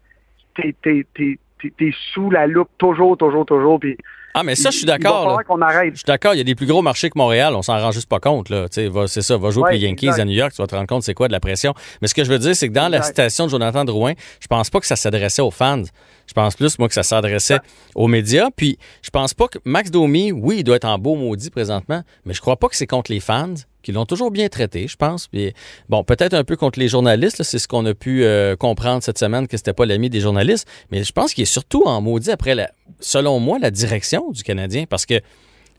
T'es, 0.54 0.74
es, 0.82 1.94
sous 2.12 2.30
la 2.30 2.46
loupe 2.46 2.70
toujours, 2.76 3.16
toujours, 3.16 3.46
toujours. 3.46 3.80
Puis 3.80 3.96
ah, 4.34 4.42
mais 4.42 4.54
ça, 4.54 4.70
je 4.70 4.78
suis 4.78 4.86
d'accord. 4.86 5.40
Je 5.48 5.96
suis 5.96 6.04
d'accord. 6.06 6.34
Il 6.34 6.38
y 6.38 6.40
a 6.40 6.44
des 6.44 6.54
plus 6.54 6.66
gros 6.66 6.82
marchés 6.82 7.10
que 7.10 7.18
Montréal. 7.18 7.54
On 7.54 7.62
s'en 7.62 7.78
rend 7.78 7.90
juste 7.90 8.08
pas 8.08 8.20
compte. 8.20 8.52
C'est 8.70 9.22
ça. 9.22 9.36
Va 9.36 9.50
jouer 9.50 9.62
pour 9.62 9.72
les 9.72 9.78
Yankees 9.78 10.08
à 10.08 10.24
New 10.24 10.32
York. 10.34 10.52
Tu 10.52 10.62
vas 10.62 10.66
te 10.66 10.74
rendre 10.74 10.86
compte 10.86 11.02
c'est 11.02 11.14
quoi 11.14 11.28
de 11.28 11.32
la 11.32 11.40
pression. 11.40 11.74
Mais 12.00 12.08
ce 12.08 12.14
que 12.14 12.24
je 12.24 12.30
veux 12.30 12.38
dire, 12.38 12.54
c'est 12.54 12.68
que 12.68 12.74
dans 12.74 12.88
la 12.88 13.02
citation 13.02 13.46
de 13.46 13.50
Jonathan 13.50 13.84
Drouin, 13.84 14.12
je 14.40 14.46
pense 14.46 14.70
pas 14.70 14.80
que 14.80 14.86
ça 14.86 14.96
s'adressait 14.96 15.42
aux 15.42 15.50
fans. 15.50 15.82
Je 16.26 16.32
pense 16.32 16.54
plus, 16.54 16.78
moi, 16.78 16.86
que 16.86 16.94
ça 16.94 17.02
s'adressait 17.02 17.58
aux 17.94 18.06
médias. 18.06 18.50
Puis, 18.54 18.78
je 19.02 19.10
pense 19.10 19.34
pas 19.34 19.48
que 19.48 19.58
Max 19.64 19.90
Domi, 19.90 20.30
oui, 20.30 20.58
il 20.58 20.64
doit 20.64 20.76
être 20.76 20.84
en 20.84 20.96
beau 20.96 21.16
maudit 21.16 21.50
présentement, 21.50 22.02
mais 22.24 22.34
je 22.34 22.40
crois 22.40 22.56
pas 22.56 22.68
que 22.68 22.76
c'est 22.76 22.86
contre 22.86 23.10
les 23.10 23.18
fans 23.18 23.54
qui 23.82 23.92
l'ont 23.92 24.06
toujours 24.06 24.30
bien 24.30 24.48
traité, 24.48 24.88
je 24.88 24.96
pense. 24.96 25.28
Puis, 25.28 25.52
bon, 25.88 26.04
peut-être 26.04 26.34
un 26.34 26.44
peu 26.44 26.56
contre 26.56 26.78
les 26.78 26.88
journalistes, 26.88 27.42
c'est 27.42 27.58
ce 27.58 27.68
qu'on 27.68 27.84
a 27.86 27.94
pu 27.94 28.24
euh, 28.24 28.56
comprendre 28.56 29.02
cette 29.02 29.18
semaine, 29.18 29.48
que 29.48 29.56
c'était 29.56 29.72
pas 29.72 29.86
l'ami 29.86 30.10
des 30.10 30.20
journalistes, 30.20 30.68
mais 30.90 31.02
je 31.04 31.12
pense 31.12 31.34
qu'il 31.34 31.42
est 31.42 31.46
surtout 31.46 31.84
en 31.84 32.00
maudit 32.00 32.30
après, 32.30 32.54
la, 32.54 32.70
selon 33.00 33.40
moi, 33.40 33.58
la 33.58 33.70
direction 33.70 34.30
du 34.30 34.42
Canadien, 34.42 34.84
parce 34.88 35.06
que 35.06 35.20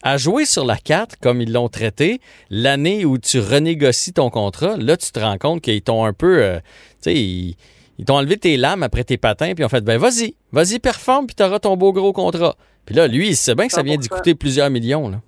à 0.04 0.18
jouer 0.18 0.46
sur 0.46 0.66
la 0.66 0.78
carte 0.78 1.16
comme 1.22 1.42
ils 1.42 1.52
l'ont 1.52 1.70
traité, 1.70 2.20
l'année 2.50 3.06
où 3.06 3.18
tu 3.18 3.40
renégocies 3.40 4.14
ton 4.14 4.30
contrat, 4.30 4.76
là, 4.78 4.98
tu 4.98 5.12
te 5.12 5.20
rends 5.20 5.38
compte 5.38 5.62
qu'ils 5.62 5.82
t'ont 5.82 6.06
un 6.06 6.14
peu, 6.14 6.42
euh, 6.42 6.60
tu 7.04 7.12
sais, 7.12 7.16
ils, 7.16 7.56
t'ont 8.06 8.16
enlevé 8.16 8.38
tes 8.38 8.58
lames 8.58 8.84
après 8.84 9.04
tes 9.04 9.18
patins, 9.18 9.54
puis 9.54 9.64
ont 9.64 9.70
fait, 9.70 9.84
ben 9.84 10.00
vas-y, 10.00 10.36
vas-y, 10.52 10.80
performe, 10.80 11.28
puis 11.28 11.36
t'auras 11.36 11.60
ton 11.60 11.78
beau 11.78 11.94
gros 11.94 12.14
contrat. 12.14 12.56
Puis 12.86 12.96
là, 12.96 13.08
lui, 13.08 13.30
il 13.30 13.36
sait 13.36 13.54
bien 13.54 13.68
que 13.68 13.74
ça 13.74 13.84
vient 13.84 13.98
d'y 13.98 14.08
coûter 14.10 14.34
plusieurs 14.34 14.72
millions. 14.72 15.08
Là. 15.08 15.22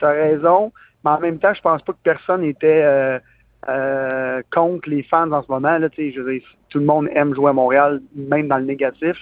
T'as 0.00 0.12
raison. 0.12 0.72
Mais 1.04 1.10
en 1.10 1.20
même 1.20 1.38
temps, 1.38 1.54
je 1.54 1.60
pense 1.60 1.82
pas 1.82 1.92
que 1.92 1.98
personne 2.02 2.44
était 2.44 2.82
euh, 2.82 3.18
euh, 3.68 4.42
contre 4.52 4.88
les 4.88 5.02
fans 5.02 5.30
en 5.32 5.42
ce 5.42 5.50
moment. 5.50 5.78
Là, 5.78 5.88
je 5.96 6.40
tout 6.68 6.78
le 6.78 6.84
monde 6.84 7.08
aime 7.14 7.34
jouer 7.34 7.50
à 7.50 7.52
Montréal, 7.52 8.00
même 8.14 8.48
dans 8.48 8.58
le 8.58 8.64
négatif. 8.64 9.16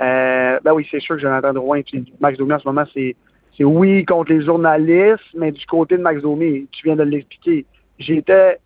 Euh, 0.00 0.58
ben 0.62 0.72
oui, 0.72 0.86
c'est 0.90 1.00
sûr 1.00 1.16
que 1.16 1.22
Jonathan 1.22 1.52
Drouin 1.52 1.78
et 1.78 2.04
Max 2.20 2.38
Domi 2.38 2.52
en 2.52 2.58
ce 2.58 2.66
moment, 2.66 2.84
c'est 2.92 3.14
c'est 3.56 3.64
oui 3.64 4.04
contre 4.04 4.32
les 4.32 4.44
journalistes, 4.44 5.22
mais 5.34 5.52
du 5.52 5.64
côté 5.66 5.96
de 5.96 6.02
Max 6.02 6.22
Domi, 6.22 6.66
tu 6.72 6.84
viens 6.84 6.96
de 6.96 7.04
l'expliquer. 7.04 7.64
J'étais 7.98 8.58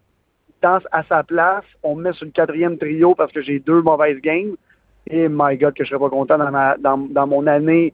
dans, 0.62 0.80
à 0.92 1.02
sa 1.04 1.22
place, 1.22 1.64
on 1.82 1.94
me 1.94 2.04
met 2.04 2.12
sur 2.14 2.24
le 2.24 2.32
quatrième 2.32 2.78
trio 2.78 3.14
parce 3.14 3.30
que 3.32 3.42
j'ai 3.42 3.58
deux 3.58 3.82
mauvaises 3.82 4.18
games. 4.20 4.56
Et 5.10 5.28
my 5.28 5.56
God, 5.56 5.74
que 5.74 5.84
je 5.84 5.90
serais 5.90 6.00
pas 6.00 6.08
content 6.08 6.38
dans, 6.38 6.50
ma, 6.50 6.76
dans, 6.78 6.98
dans 6.98 7.26
mon 7.26 7.46
année 7.46 7.92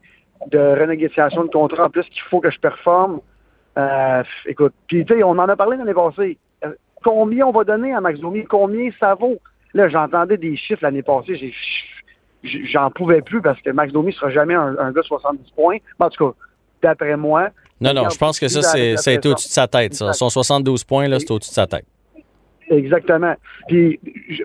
de 0.51 0.59
renégociation 0.59 1.45
de 1.45 1.51
contrat. 1.51 1.87
En 1.87 1.91
plus, 1.91 2.05
qu'il 2.05 2.23
faut 2.23 2.41
que 2.41 2.51
je 2.51 2.59
performe. 2.59 3.21
Euh, 3.77 4.23
écoute, 4.47 4.73
puis 4.87 5.05
tu 5.05 5.15
sais, 5.15 5.23
on 5.23 5.31
en 5.31 5.49
a 5.49 5.57
parlé 5.57 5.77
l'année 5.77 5.95
passée. 5.95 6.39
Euh, 6.65 6.73
combien 7.03 7.47
on 7.47 7.53
va 7.53 7.65
donner 7.65 7.93
à 7.93 8.01
Max 8.01 8.21
Domi? 8.21 8.45
Combien 8.45 8.91
ça 9.01 9.15
vaut? 9.15 9.39
Là, 9.73 9.89
j'entendais 9.89 10.37
des 10.37 10.57
chiffres 10.57 10.83
l'année 10.83 11.03
passée. 11.03 11.53
J'en 12.45 12.91
pouvais 12.91 13.23
plus 13.23 13.43
parce 13.43 13.61
que 13.61 13.71
Max 13.71 13.93
Domi 13.93 14.13
sera 14.13 14.31
jamais 14.31 14.55
un, 14.55 14.93
gars 14.93 15.01
de 15.01 15.07
70 15.07 15.51
points. 15.53 15.79
en 15.99 16.11
tout 16.11 16.31
cas, 16.31 16.37
d'après 16.83 17.17
moi. 17.17 17.49
Non, 17.81 17.93
non, 17.93 18.09
je 18.09 18.19
pense 18.19 18.39
que 18.39 18.49
ça, 18.49 18.63
c'est 18.63 19.27
au-dessus 19.27 19.49
de 19.49 19.53
sa 19.53 19.67
tête. 19.67 19.95
Ça. 19.95 20.13
Son 20.13 20.29
72 20.29 20.85
points, 20.85 21.09
là, 21.09 21.19
c'est 21.19 21.31
au-dessus 21.31 21.51
de 21.51 21.55
sa 21.55 21.67
tête. 21.67 21.87
Exactement. 22.69 23.35
Puis, 23.69 24.01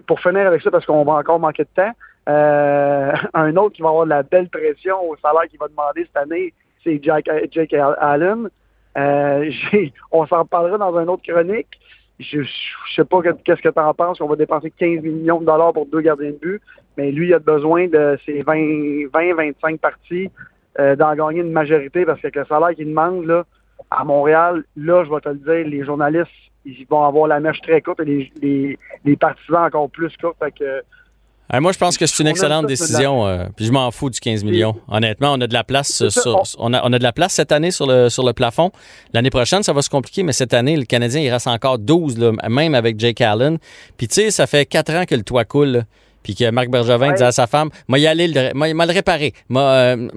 pour 0.08 0.20
finir 0.20 0.48
avec 0.48 0.62
ça, 0.62 0.72
parce 0.72 0.86
qu'on 0.86 1.04
va 1.04 1.14
encore 1.14 1.40
manquer 1.40 1.64
de 1.64 1.70
temps, 1.76 1.92
euh, 2.28 3.12
un 3.34 3.56
autre 3.56 3.76
qui 3.76 3.82
va 3.82 3.90
avoir 3.90 4.06
de 4.06 4.10
la 4.10 4.24
belle 4.24 4.50
pression 4.50 4.98
au 5.10 5.16
salaire 5.18 5.48
qu'il 5.50 5.60
va 5.60 5.68
demander 5.68 6.06
cette 6.06 6.18
année, 6.18 6.54
c'est 6.84 7.02
Jake 7.04 7.74
Allen. 8.00 8.50
Euh, 9.00 9.50
on 10.12 10.26
s'en 10.28 10.40
reparlera 10.40 10.78
dans 10.78 10.98
une 11.00 11.10
autre 11.10 11.24
chronique. 11.24 11.80
Je, 12.20 12.42
je 12.42 12.94
sais 12.96 13.06
pas 13.06 13.22
qu'est-ce 13.22 13.62
que 13.62 13.70
tu 13.70 13.80
en 13.80 13.94
penses. 13.94 14.20
On 14.20 14.28
va 14.28 14.36
dépenser 14.36 14.72
15 14.72 15.02
millions 15.02 15.40
de 15.40 15.46
dollars 15.46 15.72
pour 15.72 15.86
deux 15.86 16.02
gardiens 16.02 16.32
de 16.32 16.38
but, 16.38 16.62
mais 16.98 17.12
lui, 17.12 17.30
il 17.30 17.34
a 17.34 17.40
besoin 17.40 17.88
de 17.88 18.18
ses 18.26 18.44
20-25 18.44 19.78
parties 19.78 20.30
euh, 20.80 20.96
d'en 20.98 21.16
gagner 21.16 21.42
une 21.42 21.52
majorité 21.52 22.06
parce 22.06 22.22
que 22.22 22.28
le 22.34 22.46
salaire 22.46 22.76
qu'il 22.76 22.90
demande 22.90 23.26
là, 23.26 23.46
à 23.90 24.04
Montréal, 24.04 24.64
là, 24.76 25.06
je 25.06 25.10
vais 25.10 25.22
te 25.22 25.30
le 25.30 25.36
dire, 25.36 25.68
les 25.68 25.86
journalistes, 25.86 26.30
ils 26.66 26.86
vont 26.90 27.06
avoir 27.06 27.28
la 27.28 27.40
mèche 27.40 27.62
très 27.62 27.82
courte 27.82 28.02
et 28.02 28.78
les 29.06 29.16
partisans 29.16 29.64
encore 29.64 29.90
plus 29.90 30.16
courtes. 30.18 30.38
Fait 30.40 30.52
que, 30.52 30.84
moi, 31.54 31.72
je 31.72 31.78
pense 31.80 31.98
que 31.98 32.06
c'est 32.06 32.22
une 32.22 32.28
excellente 32.28 32.68
décision. 32.68 33.26
Euh, 33.26 33.46
puis 33.56 33.66
je 33.66 33.72
m'en 33.72 33.90
fous 33.90 34.10
du 34.10 34.20
15 34.20 34.44
millions. 34.44 34.76
Honnêtement, 34.88 35.34
on 35.34 35.42
a 35.42 35.48
de 35.48 35.54
la 35.54 35.64
place 35.64 36.08
sur, 36.10 36.44
on, 36.60 36.74
a, 36.74 36.82
on 36.88 36.94
a 36.94 37.00
de 37.00 37.04
la 37.04 37.12
place 37.12 37.34
cette 37.34 37.52
année 37.52 37.72
sur 37.72 37.88
le, 37.88 38.10
sur 38.10 38.24
le 38.24 38.34
plafond. 38.34 38.72
L'année 39.14 39.32
prochaine, 39.32 39.64
ça 39.64 39.74
va 39.74 39.82
se 39.82 39.90
compliquer, 39.90 40.22
mais 40.22 40.34
cette 40.34 40.54
année, 40.54 40.78
le 40.78 40.86
Canadien, 40.86 41.22
il 41.22 41.30
reste 41.32 41.48
encore 41.48 41.80
12, 41.80 42.20
là, 42.20 42.32
même 42.48 42.76
avec 42.76 43.00
Jake 43.00 43.22
Allen. 43.22 43.58
Puis 43.98 44.08
tu 44.08 44.16
sais, 44.16 44.32
ça 44.32 44.46
fait 44.46 44.66
quatre 44.66 44.94
ans 44.94 45.06
que 45.06 45.16
le 45.16 45.24
toit 45.24 45.46
coule. 45.46 45.86
Puis 46.24 46.36
que 46.36 46.50
Marc 46.52 46.70
Bergevin 46.70 47.14
disait 47.14 47.26
à 47.26 47.32
sa 47.32 47.48
femme, 47.48 47.70
moi, 47.88 48.00
y 48.00 48.08
aller, 48.08 48.28
m'a 48.54 48.86
le 48.86 48.94
réparé. 48.94 49.34
M'a 49.48 49.96
euh, 49.96 50.08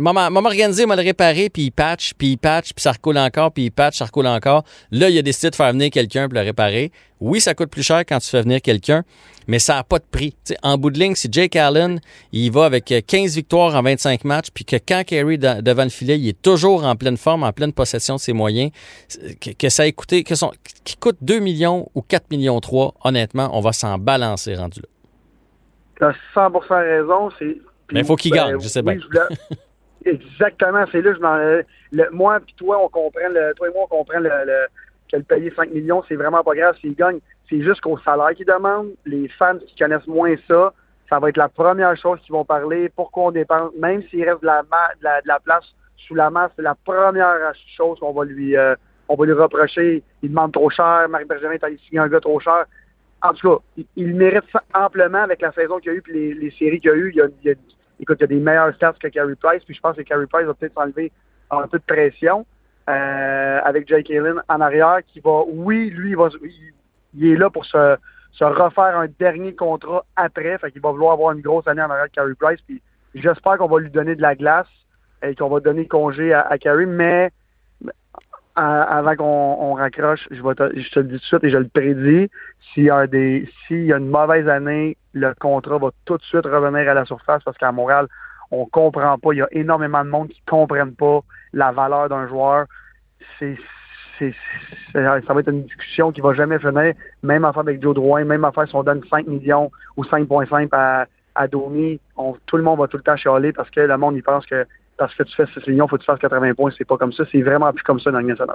organisé, 0.44 0.86
m'a 0.86 0.96
le 0.96 1.02
réparé, 1.02 1.48
puis 1.48 1.64
il 1.64 1.70
patch, 1.70 2.12
puis 2.16 2.32
il 2.32 2.36
patch, 2.38 2.72
puis 2.72 2.82
ça 2.82 2.92
recoule 2.92 3.18
encore, 3.18 3.52
puis 3.52 3.64
il 3.64 3.70
patch, 3.70 3.98
ça 3.98 4.06
recoule 4.06 4.26
encore. 4.26 4.64
Là, 4.90 5.08
il 5.08 5.18
a 5.18 5.22
décidé 5.22 5.50
de 5.50 5.56
faire 5.56 5.72
venir 5.72 5.90
quelqu'un 5.90 6.28
pour 6.28 6.34
le 6.34 6.44
réparer. 6.44 6.92
Oui, 7.20 7.40
ça 7.40 7.54
coûte 7.54 7.70
plus 7.70 7.84
cher 7.84 8.00
quand 8.00 8.18
tu 8.18 8.28
fais 8.28 8.42
venir 8.42 8.60
quelqu'un, 8.60 9.04
mais 9.46 9.60
ça 9.60 9.74
n'a 9.74 9.84
pas 9.84 10.00
de 10.00 10.04
prix. 10.10 10.34
en 10.64 10.76
bout 10.76 10.90
de 10.90 10.98
ligne, 10.98 11.14
si 11.14 11.28
Jake 11.30 11.54
Allen, 11.54 12.00
il 12.32 12.50
va 12.50 12.64
avec 12.64 12.92
15 13.06 13.30
euh, 13.30 13.34
victoires 13.36 13.76
en 13.76 13.82
25 13.82 14.24
matchs, 14.24 14.48
puis 14.52 14.64
que 14.64 14.76
quand 14.76 15.04
Kerry 15.06 15.38
devant 15.38 15.84
le 15.84 15.90
filet, 15.90 16.18
il 16.18 16.28
est 16.28 16.42
toujours 16.42 16.84
en 16.84 16.96
pleine 16.96 17.16
forme, 17.16 17.44
en 17.44 17.52
pleine 17.52 17.72
possession 17.72 18.16
de 18.16 18.20
ses 18.20 18.32
moyens, 18.32 18.72
que, 19.56 19.68
ça 19.68 19.84
a 19.84 19.92
coûté, 19.92 20.24
que 20.24 20.34
son, 20.34 20.50
qui 20.82 20.96
coûte 20.96 21.18
2 21.20 21.38
millions 21.38 21.88
ou 21.94 22.02
4 22.02 22.30
millions 22.30 22.58
3, 22.58 22.94
honnêtement, 23.04 23.50
on 23.52 23.60
va 23.60 23.72
s'en 23.72 23.98
balancer 23.98 24.56
rendu 24.56 24.80
là. 24.80 24.88
Tu 26.02 26.08
as 26.08 26.14
100 26.34 26.50
raison. 26.68 27.28
Mais 27.92 28.00
il 28.00 28.04
faut 28.04 28.16
qu'il 28.16 28.32
gagne, 28.32 28.58
je 28.58 28.66
sais 28.66 28.82
bien. 28.82 28.98
Exactement, 30.04 30.84
c'est 30.90 31.00
là 31.00 31.14
je 31.14 31.20
m'en. 31.20 32.10
moi 32.10 32.38
et 32.38 32.52
toi, 32.56 32.84
on 32.84 32.88
comprend 32.88 33.28
le, 33.30 33.54
toi 33.54 33.68
et 33.68 33.72
moi, 33.72 33.84
on 33.84 33.98
comprend 33.98 34.18
le, 34.18 34.28
que 35.08 35.16
le 35.16 35.22
payer 35.22 35.52
5 35.54 35.70
millions, 35.70 36.02
c'est 36.08 36.16
vraiment 36.16 36.42
pas 36.42 36.56
grave 36.56 36.76
s'il 36.80 36.96
gagne. 36.96 37.20
C'est 37.48 37.62
juste 37.62 37.82
qu'au 37.82 37.96
salaire 37.98 38.34
qu'il 38.34 38.46
demande, 38.46 38.88
les 39.06 39.28
fans 39.28 39.58
qui 39.64 39.76
connaissent 39.76 40.08
moins 40.08 40.34
ça, 40.48 40.72
ça 41.08 41.20
va 41.20 41.28
être 41.28 41.36
la 41.36 41.48
première 41.48 41.96
chose 41.96 42.18
qu'ils 42.22 42.32
vont 42.32 42.44
parler. 42.44 42.88
Pourquoi 42.88 43.26
on 43.26 43.30
dépense, 43.30 43.70
même 43.78 44.02
s'il 44.10 44.28
reste 44.28 44.40
de 44.40 44.46
la, 44.46 44.62
de 44.62 45.28
la, 45.28 45.38
place 45.38 45.64
sous 45.98 46.16
la 46.16 46.30
masse, 46.30 46.50
c'est 46.56 46.62
la 46.62 46.74
première 46.74 47.52
chose 47.76 48.00
qu'on 48.00 48.12
va 48.12 48.24
lui 48.24 48.56
euh, 48.56 48.74
on 49.08 49.14
va 49.14 49.24
lui 49.24 49.34
reprocher. 49.34 50.02
Il 50.22 50.30
demande 50.30 50.52
trop 50.52 50.68
cher, 50.68 51.06
Marc 51.08 51.28
Bergevin 51.28 51.52
est 51.52 51.62
allé 51.62 51.78
signer 51.86 52.00
un 52.00 52.08
gars 52.08 52.20
trop 52.20 52.40
cher 52.40 52.64
en 53.22 53.32
tout 53.34 53.48
cas, 53.48 53.84
il, 53.96 54.14
mérite 54.14 54.44
ça 54.52 54.62
amplement 54.74 55.22
avec 55.22 55.40
la 55.40 55.52
saison 55.52 55.78
qu'il 55.78 55.92
y 55.92 55.94
a 55.94 55.98
eu 55.98 56.02
et 56.08 56.34
les, 56.34 56.50
séries 56.52 56.80
qu'il 56.80 56.90
y 56.90 56.92
a 56.92 56.96
eu. 56.96 57.10
Il 57.10 57.16
y 57.16 57.20
a, 57.20 57.26
il 57.42 57.48
y 57.48 57.50
a, 57.52 57.54
écoute, 58.00 58.16
il 58.18 58.22
y 58.22 58.24
a 58.24 58.26
des 58.26 58.40
meilleurs 58.40 58.74
stats 58.74 58.94
que 59.00 59.08
Carey 59.08 59.34
Price, 59.40 59.62
puis 59.64 59.74
je 59.74 59.80
pense 59.80 59.96
que 59.96 60.02
Carey 60.02 60.26
Price 60.26 60.46
va 60.46 60.54
peut-être 60.54 60.74
s'enlever 60.74 61.12
un 61.50 61.68
peu 61.68 61.78
de 61.78 61.84
pression 61.84 62.44
euh, 62.88 63.60
avec 63.62 63.86
Jake 63.86 64.10
Allen 64.10 64.42
en 64.48 64.60
arrière, 64.60 65.00
qui 65.06 65.20
va, 65.20 65.42
oui, 65.46 65.90
lui, 65.90 66.10
il, 66.10 66.16
va, 66.16 66.28
il, 67.14 67.32
est 67.32 67.36
là 67.36 67.48
pour 67.48 67.64
se, 67.64 67.96
se, 68.32 68.44
refaire 68.44 68.98
un 68.98 69.06
dernier 69.20 69.54
contrat 69.54 70.04
après, 70.16 70.58
fait 70.58 70.72
qu'il 70.72 70.80
va 70.80 70.90
vouloir 70.90 71.12
avoir 71.12 71.32
une 71.32 71.42
grosse 71.42 71.66
année 71.68 71.82
en 71.82 71.90
arrière 71.90 72.06
de 72.06 72.12
Carey 72.12 72.34
Price, 72.38 72.60
puis 72.66 72.82
j'espère 73.14 73.58
qu'on 73.58 73.68
va 73.68 73.78
lui 73.78 73.90
donner 73.90 74.16
de 74.16 74.22
la 74.22 74.34
glace 74.34 74.66
et 75.22 75.36
qu'on 75.36 75.48
va 75.48 75.60
donner 75.60 75.86
congé 75.86 76.32
à, 76.32 76.40
à 76.40 76.58
Carey, 76.58 76.86
mais 76.86 77.30
avant 78.54 79.16
qu'on 79.16 79.74
raccroche, 79.74 80.28
je, 80.30 80.42
vais 80.42 80.54
te, 80.54 80.78
je 80.78 80.90
te 80.90 81.00
le 81.00 81.06
dis 81.06 81.14
tout 81.14 81.18
de 81.18 81.24
suite 81.24 81.44
et 81.44 81.50
je 81.50 81.58
le 81.58 81.68
prédis, 81.68 82.30
s'il 82.72 82.84
y 82.84 82.90
a 82.90 83.06
des 83.06 83.48
s'il 83.66 83.84
y 83.84 83.92
a 83.92 83.96
une 83.96 84.10
mauvaise 84.10 84.48
année, 84.48 84.96
le 85.12 85.34
contrat 85.34 85.78
va 85.78 85.90
tout 86.04 86.16
de 86.16 86.22
suite 86.22 86.44
revenir 86.44 86.90
à 86.90 86.94
la 86.94 87.04
surface 87.04 87.42
parce 87.44 87.56
qu'à 87.56 87.72
Montréal, 87.72 88.08
on 88.50 88.66
comprend 88.66 89.18
pas. 89.18 89.32
Il 89.32 89.38
y 89.38 89.42
a 89.42 89.48
énormément 89.52 90.04
de 90.04 90.10
monde 90.10 90.28
qui 90.28 90.42
comprennent 90.46 90.94
pas 90.94 91.20
la 91.52 91.72
valeur 91.72 92.08
d'un 92.08 92.28
joueur. 92.28 92.66
C'est 93.38 93.56
ça 94.92 95.00
va 95.34 95.40
être 95.40 95.48
une 95.48 95.64
discussion 95.64 96.12
qui 96.12 96.20
va 96.20 96.32
jamais 96.34 96.58
finir. 96.58 96.94
Même 97.22 97.44
affaire 97.44 97.62
avec 97.62 97.82
Joe 97.82 97.94
Drouin, 97.94 98.24
même 98.24 98.44
affaire 98.44 98.68
si 98.68 98.76
on 98.76 98.82
donne 98.82 99.02
5 99.10 99.26
millions 99.26 99.70
ou 99.96 100.04
5.5 100.04 100.68
à, 100.72 101.06
à 101.34 101.48
Domi, 101.48 101.98
tout 102.46 102.56
le 102.56 102.62
monde 102.62 102.78
va 102.78 102.86
tout 102.86 102.98
le 102.98 103.02
temps 103.02 103.16
chialer 103.16 103.52
parce 103.52 103.70
que 103.70 103.80
le 103.80 103.96
monde 103.96 104.16
il 104.16 104.22
pense 104.22 104.46
que 104.46 104.66
parce 105.02 105.16
que 105.16 105.24
tu 105.24 105.34
fais 105.34 105.46
6 105.46 105.68
millions, 105.68 105.86
il 105.86 105.90
faut 105.90 105.96
que 105.96 106.02
tu 106.02 106.06
fasses 106.06 106.20
80 106.20 106.54
points. 106.54 106.70
C'est 106.78 106.84
pas 106.84 106.96
comme 106.96 107.12
ça. 107.12 107.24
C'est 107.32 107.42
vraiment 107.42 107.72
plus 107.72 107.82
comme 107.82 107.98
ça 107.98 108.12
dans 108.12 108.20
le 108.20 108.26
national. 108.26 108.54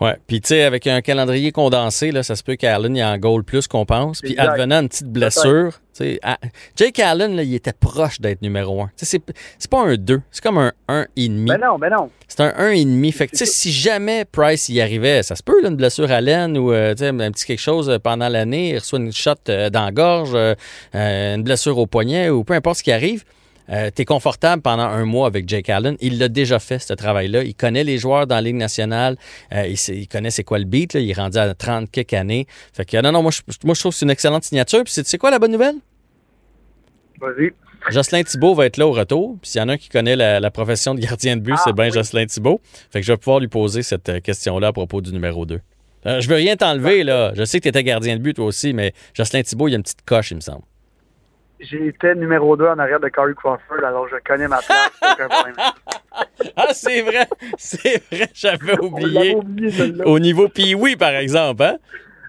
Ouais. 0.00 0.16
Puis, 0.28 0.40
tu 0.40 0.48
sais, 0.48 0.62
avec 0.62 0.86
un 0.86 1.00
calendrier 1.00 1.50
condensé, 1.50 2.12
là, 2.12 2.22
ça 2.22 2.36
se 2.36 2.44
peut 2.44 2.54
qu'Allen, 2.54 2.96
il 2.96 3.02
en 3.02 3.18
goal 3.18 3.42
plus 3.42 3.66
qu'on 3.66 3.84
pense. 3.84 4.20
Puis, 4.20 4.38
advenant 4.38 4.82
une 4.82 4.88
petite 4.88 5.10
blessure, 5.10 5.80
tu 5.96 6.04
sais, 6.04 6.20
Jake 6.76 7.00
Allen, 7.00 7.34
là, 7.34 7.42
il 7.42 7.54
était 7.54 7.72
proche 7.72 8.20
d'être 8.20 8.40
numéro 8.40 8.82
1. 8.82 8.90
C'est, 8.96 9.20
pas 9.68 9.82
un 9.82 9.96
2, 9.96 10.20
c'est 10.30 10.42
comme 10.42 10.58
un 10.58 10.72
1,5. 10.88 11.46
Ben 11.46 11.58
non, 11.58 11.78
ben 11.78 11.90
non. 11.90 12.10
C'est 12.28 12.40
un 12.40 12.50
1,5. 12.50 13.12
Fait 13.12 13.26
que, 13.26 13.32
tu 13.32 13.38
sais, 13.38 13.46
si 13.46 13.72
jamais 13.72 14.24
Price 14.24 14.68
y 14.68 14.80
arrivait, 14.80 15.24
ça 15.24 15.34
se 15.34 15.42
peut, 15.42 15.60
là, 15.60 15.70
une 15.70 15.76
blessure 15.76 16.10
à 16.10 16.20
laine 16.20 16.56
ou, 16.56 16.72
euh, 16.72 16.94
un 17.00 17.30
petit 17.30 17.46
quelque 17.46 17.60
chose 17.60 17.90
euh, 17.90 17.98
pendant 17.98 18.28
l'année, 18.28 18.70
il 18.70 18.78
reçoit 18.78 19.00
une 19.00 19.12
shot 19.12 19.32
euh, 19.48 19.70
dans 19.70 19.84
la 19.84 19.92
gorge, 19.92 20.36
une 20.94 21.42
blessure 21.42 21.78
au 21.78 21.86
poignet 21.86 22.30
ou 22.30 22.44
peu 22.44 22.54
importe 22.54 22.78
ce 22.78 22.82
qui 22.82 22.92
arrive 22.92 23.24
euh, 23.70 23.90
tu 23.94 24.02
es 24.02 24.04
confortable 24.04 24.62
pendant 24.62 24.84
un 24.84 25.04
mois 25.04 25.26
avec 25.26 25.48
Jake 25.48 25.68
Allen. 25.68 25.96
Il 26.00 26.18
l'a 26.18 26.28
déjà 26.28 26.58
fait, 26.58 26.78
ce 26.78 26.92
travail-là. 26.92 27.44
Il 27.44 27.54
connaît 27.54 27.84
les 27.84 27.98
joueurs 27.98 28.26
dans 28.26 28.36
la 28.36 28.42
Ligue 28.42 28.56
nationale. 28.56 29.16
Euh, 29.52 29.66
il, 29.66 30.08
connaît 30.08 30.30
c'est 30.30 30.44
quoi 30.44 30.58
le 30.58 30.64
beat. 30.64 30.94
Il 30.94 31.10
est 31.10 31.14
rendu 31.14 31.38
à 31.38 31.52
30 31.54 31.90
quelques 31.90 32.12
années. 32.14 32.46
Fait 32.72 32.84
que 32.84 33.00
non, 33.00 33.12
non, 33.12 33.22
moi, 33.22 33.30
je, 33.30 33.40
moi, 33.64 33.74
je 33.74 33.80
trouve 33.80 33.92
que 33.92 33.98
c'est 33.98 34.04
une 34.04 34.10
excellente 34.10 34.44
signature. 34.44 34.84
Puis 34.84 34.92
c'est 35.04 35.18
quoi 35.18 35.30
la 35.30 35.38
bonne 35.38 35.52
nouvelle? 35.52 35.76
Vas-y. 37.20 37.52
Jocelyn 37.90 38.22
Thibault 38.22 38.54
va 38.54 38.66
être 38.66 38.78
là 38.78 38.86
au 38.86 38.92
retour. 38.92 39.36
Puis 39.42 39.52
s'il 39.52 39.60
y 39.60 39.64
en 39.64 39.68
a 39.68 39.74
un 39.74 39.76
qui 39.76 39.88
connaît 39.88 40.16
la, 40.16 40.50
profession 40.50 40.94
de 40.94 41.00
gardien 41.00 41.36
de 41.36 41.42
but, 41.42 41.56
c'est 41.62 41.70
ah, 41.70 41.72
bien 41.72 41.90
Jocelyn 41.90 42.26
Thibault. 42.26 42.60
Fait 42.90 43.00
que 43.00 43.06
je 43.06 43.12
vais 43.12 43.18
pouvoir 43.18 43.40
lui 43.40 43.48
poser 43.48 43.82
cette 43.82 44.08
euh, 44.08 44.20
question-là 44.20 44.68
à 44.68 44.72
propos 44.72 45.00
du 45.00 45.12
numéro 45.12 45.44
2. 45.44 45.60
je 46.06 46.28
veux 46.28 46.36
rien 46.36 46.56
t'enlever, 46.56 47.04
là. 47.04 47.32
Je 47.34 47.44
sais 47.44 47.58
que 47.58 47.64
tu 47.64 47.68
étais 47.68 47.84
gardien 47.84 48.16
de 48.16 48.22
but, 48.22 48.34
toi 48.34 48.46
aussi, 48.46 48.72
mais 48.72 48.94
Jocelyn 49.12 49.42
Thibault, 49.42 49.68
il 49.68 49.72
y 49.72 49.74
a 49.74 49.76
une 49.76 49.82
petite 49.82 50.04
coche, 50.04 50.30
il 50.30 50.36
me 50.36 50.40
semble 50.40 50.62
été 51.72 52.14
numéro 52.14 52.56
2 52.56 52.66
en 52.66 52.78
arrière 52.78 53.00
de 53.00 53.08
Corey 53.08 53.34
Crawford, 53.34 53.84
alors 53.84 54.08
je 54.08 54.16
connais 54.24 54.48
ma 54.48 54.58
place. 54.58 54.90
ah, 56.56 56.66
c'est 56.72 57.02
vrai, 57.02 57.26
c'est 57.58 58.02
vrai, 58.12 58.28
j'avais 58.34 58.78
oublié. 58.80 59.36
Au 60.04 60.18
niveau 60.18 60.48
Pee-Wee, 60.48 60.96
par 60.96 61.14
exemple, 61.14 61.62
hein? 61.62 61.76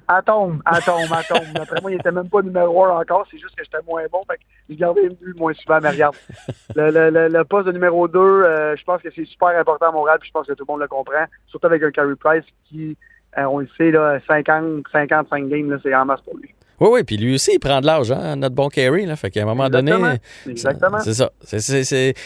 Atome, 0.07 0.61
atome, 0.65 1.11
atome. 1.11 1.53
D'après 1.55 1.81
moi, 1.81 1.91
il 1.91 1.95
était 1.95 2.11
même 2.11 2.29
pas 2.29 2.43
numéro 2.43 2.85
1 2.85 2.99
encore, 2.99 3.25
c'est 3.31 3.39
juste 3.39 3.55
que 3.55 3.63
j'étais 3.63 3.83
moins 3.87 4.03
bon, 4.11 4.23
fait 4.29 4.37
que 4.37 4.43
j'ai 4.69 4.75
gardé 4.75 5.01
une 5.01 5.15
vue 5.15 5.33
moins 5.35 5.53
souvent, 5.53 5.79
mais 5.81 5.89
regarde. 5.89 6.15
Le, 6.75 6.91
le, 6.91 7.27
le, 7.29 7.43
poste 7.45 7.67
de 7.67 7.71
numéro 7.71 8.07
2, 8.07 8.19
euh, 8.19 8.75
je 8.75 8.83
pense 8.83 9.01
que 9.01 9.09
c'est 9.15 9.25
super 9.25 9.49
important 9.49 9.89
à 9.89 9.91
Montréal, 9.91 10.17
puis 10.19 10.27
je 10.27 10.33
pense 10.33 10.45
que 10.45 10.53
tout 10.53 10.65
le 10.67 10.71
monde 10.71 10.81
le 10.81 10.87
comprend, 10.87 11.25
surtout 11.47 11.67
avec 11.67 11.81
un 11.81 11.91
Carey 11.91 12.15
Price 12.19 12.43
qui, 12.65 12.97
euh, 13.37 13.43
on 13.43 13.59
le 13.59 13.67
sait, 13.77 13.91
là, 13.91 14.19
50, 14.27 14.83
55 14.91 15.47
games, 15.47 15.79
c'est 15.81 15.95
en 15.95 16.05
masse 16.05 16.21
pour 16.21 16.37
lui. 16.37 16.53
Oui, 16.79 16.89
oui, 16.91 17.03
puis 17.03 17.17
lui 17.17 17.35
aussi, 17.35 17.51
il 17.53 17.59
prend 17.59 17.79
de 17.79 17.85
l'âge, 17.85 18.11
hein, 18.11 18.35
notre 18.35 18.55
bon 18.55 18.67
Carey. 18.69 19.05
Là, 19.05 19.15
fait 19.15 19.29
qu'à 19.29 19.43
un 19.43 19.45
moment 19.45 19.69
donné. 19.69 19.93
Exactement. 20.47 20.99
C'est 20.99 21.13
ça. 21.13 21.31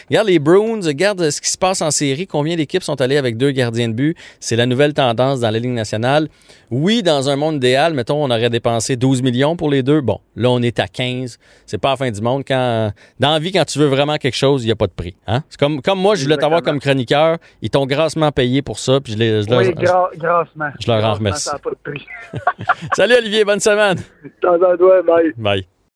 Regarde 0.08 0.26
les 0.26 0.38
Bruins, 0.38 0.80
regarde 0.84 1.30
ce 1.30 1.40
qui 1.40 1.50
se 1.50 1.58
passe 1.58 1.82
en 1.82 1.90
série. 1.90 2.26
Combien 2.26 2.56
d'équipes 2.56 2.82
sont 2.82 3.00
allées 3.00 3.16
avec 3.16 3.36
deux 3.36 3.50
gardiens 3.50 3.88
de 3.88 3.94
but? 3.94 4.16
C'est 4.40 4.56
la 4.56 4.66
nouvelle 4.66 4.94
tendance 4.94 5.40
dans 5.40 5.50
la 5.50 5.58
Ligue 5.58 5.70
nationale. 5.70 6.28
Oui, 6.70 7.02
dans 7.02 7.28
un 7.28 7.36
monde 7.36 7.56
idéal, 7.56 7.94
mettons, 7.94 8.22
on 8.22 8.30
aurait 8.30 8.50
dépensé 8.50 8.96
12 8.96 9.22
millions 9.22 9.56
pour 9.56 9.70
les 9.70 9.82
deux. 9.82 10.00
Bon, 10.00 10.20
là, 10.36 10.50
on 10.50 10.62
est 10.62 10.78
à 10.78 10.88
15. 10.88 11.38
C'est 11.66 11.78
pas 11.78 11.90
la 11.90 11.96
fin 11.96 12.10
du 12.10 12.20
monde. 12.20 12.44
Quand, 12.46 12.92
dans 13.18 13.30
la 13.30 13.38
vie, 13.38 13.52
quand 13.52 13.64
tu 13.64 13.78
veux 13.78 13.86
vraiment 13.86 14.16
quelque 14.16 14.36
chose, 14.36 14.62
il 14.62 14.66
n'y 14.66 14.72
a 14.72 14.76
pas 14.76 14.86
de 14.86 14.92
prix. 14.92 15.16
Hein? 15.26 15.42
C'est 15.48 15.58
comme, 15.58 15.82
comme 15.82 16.00
moi, 16.00 16.14
je 16.14 16.24
voulais 16.24 16.36
t'avoir 16.36 16.62
comme 16.62 16.80
chroniqueur. 16.80 17.38
Ils 17.62 17.70
t'ont 17.70 17.86
grassement 17.86 18.30
payé 18.32 18.62
pour 18.62 18.78
ça. 18.78 19.00
Puis 19.00 19.14
je, 19.14 19.18
les, 19.18 19.42
je 19.42 19.48
oui, 19.48 19.72
leur, 19.80 20.10
grassement. 20.16 20.70
Je 20.80 20.90
leur 20.90 21.04
en 21.04 21.14
remercie. 21.14 21.50
Salut 22.94 23.14
Olivier, 23.18 23.44
bonne 23.44 23.60
semaine. 23.60 23.98
Bye. 24.42 25.32
Bye. 25.36 25.64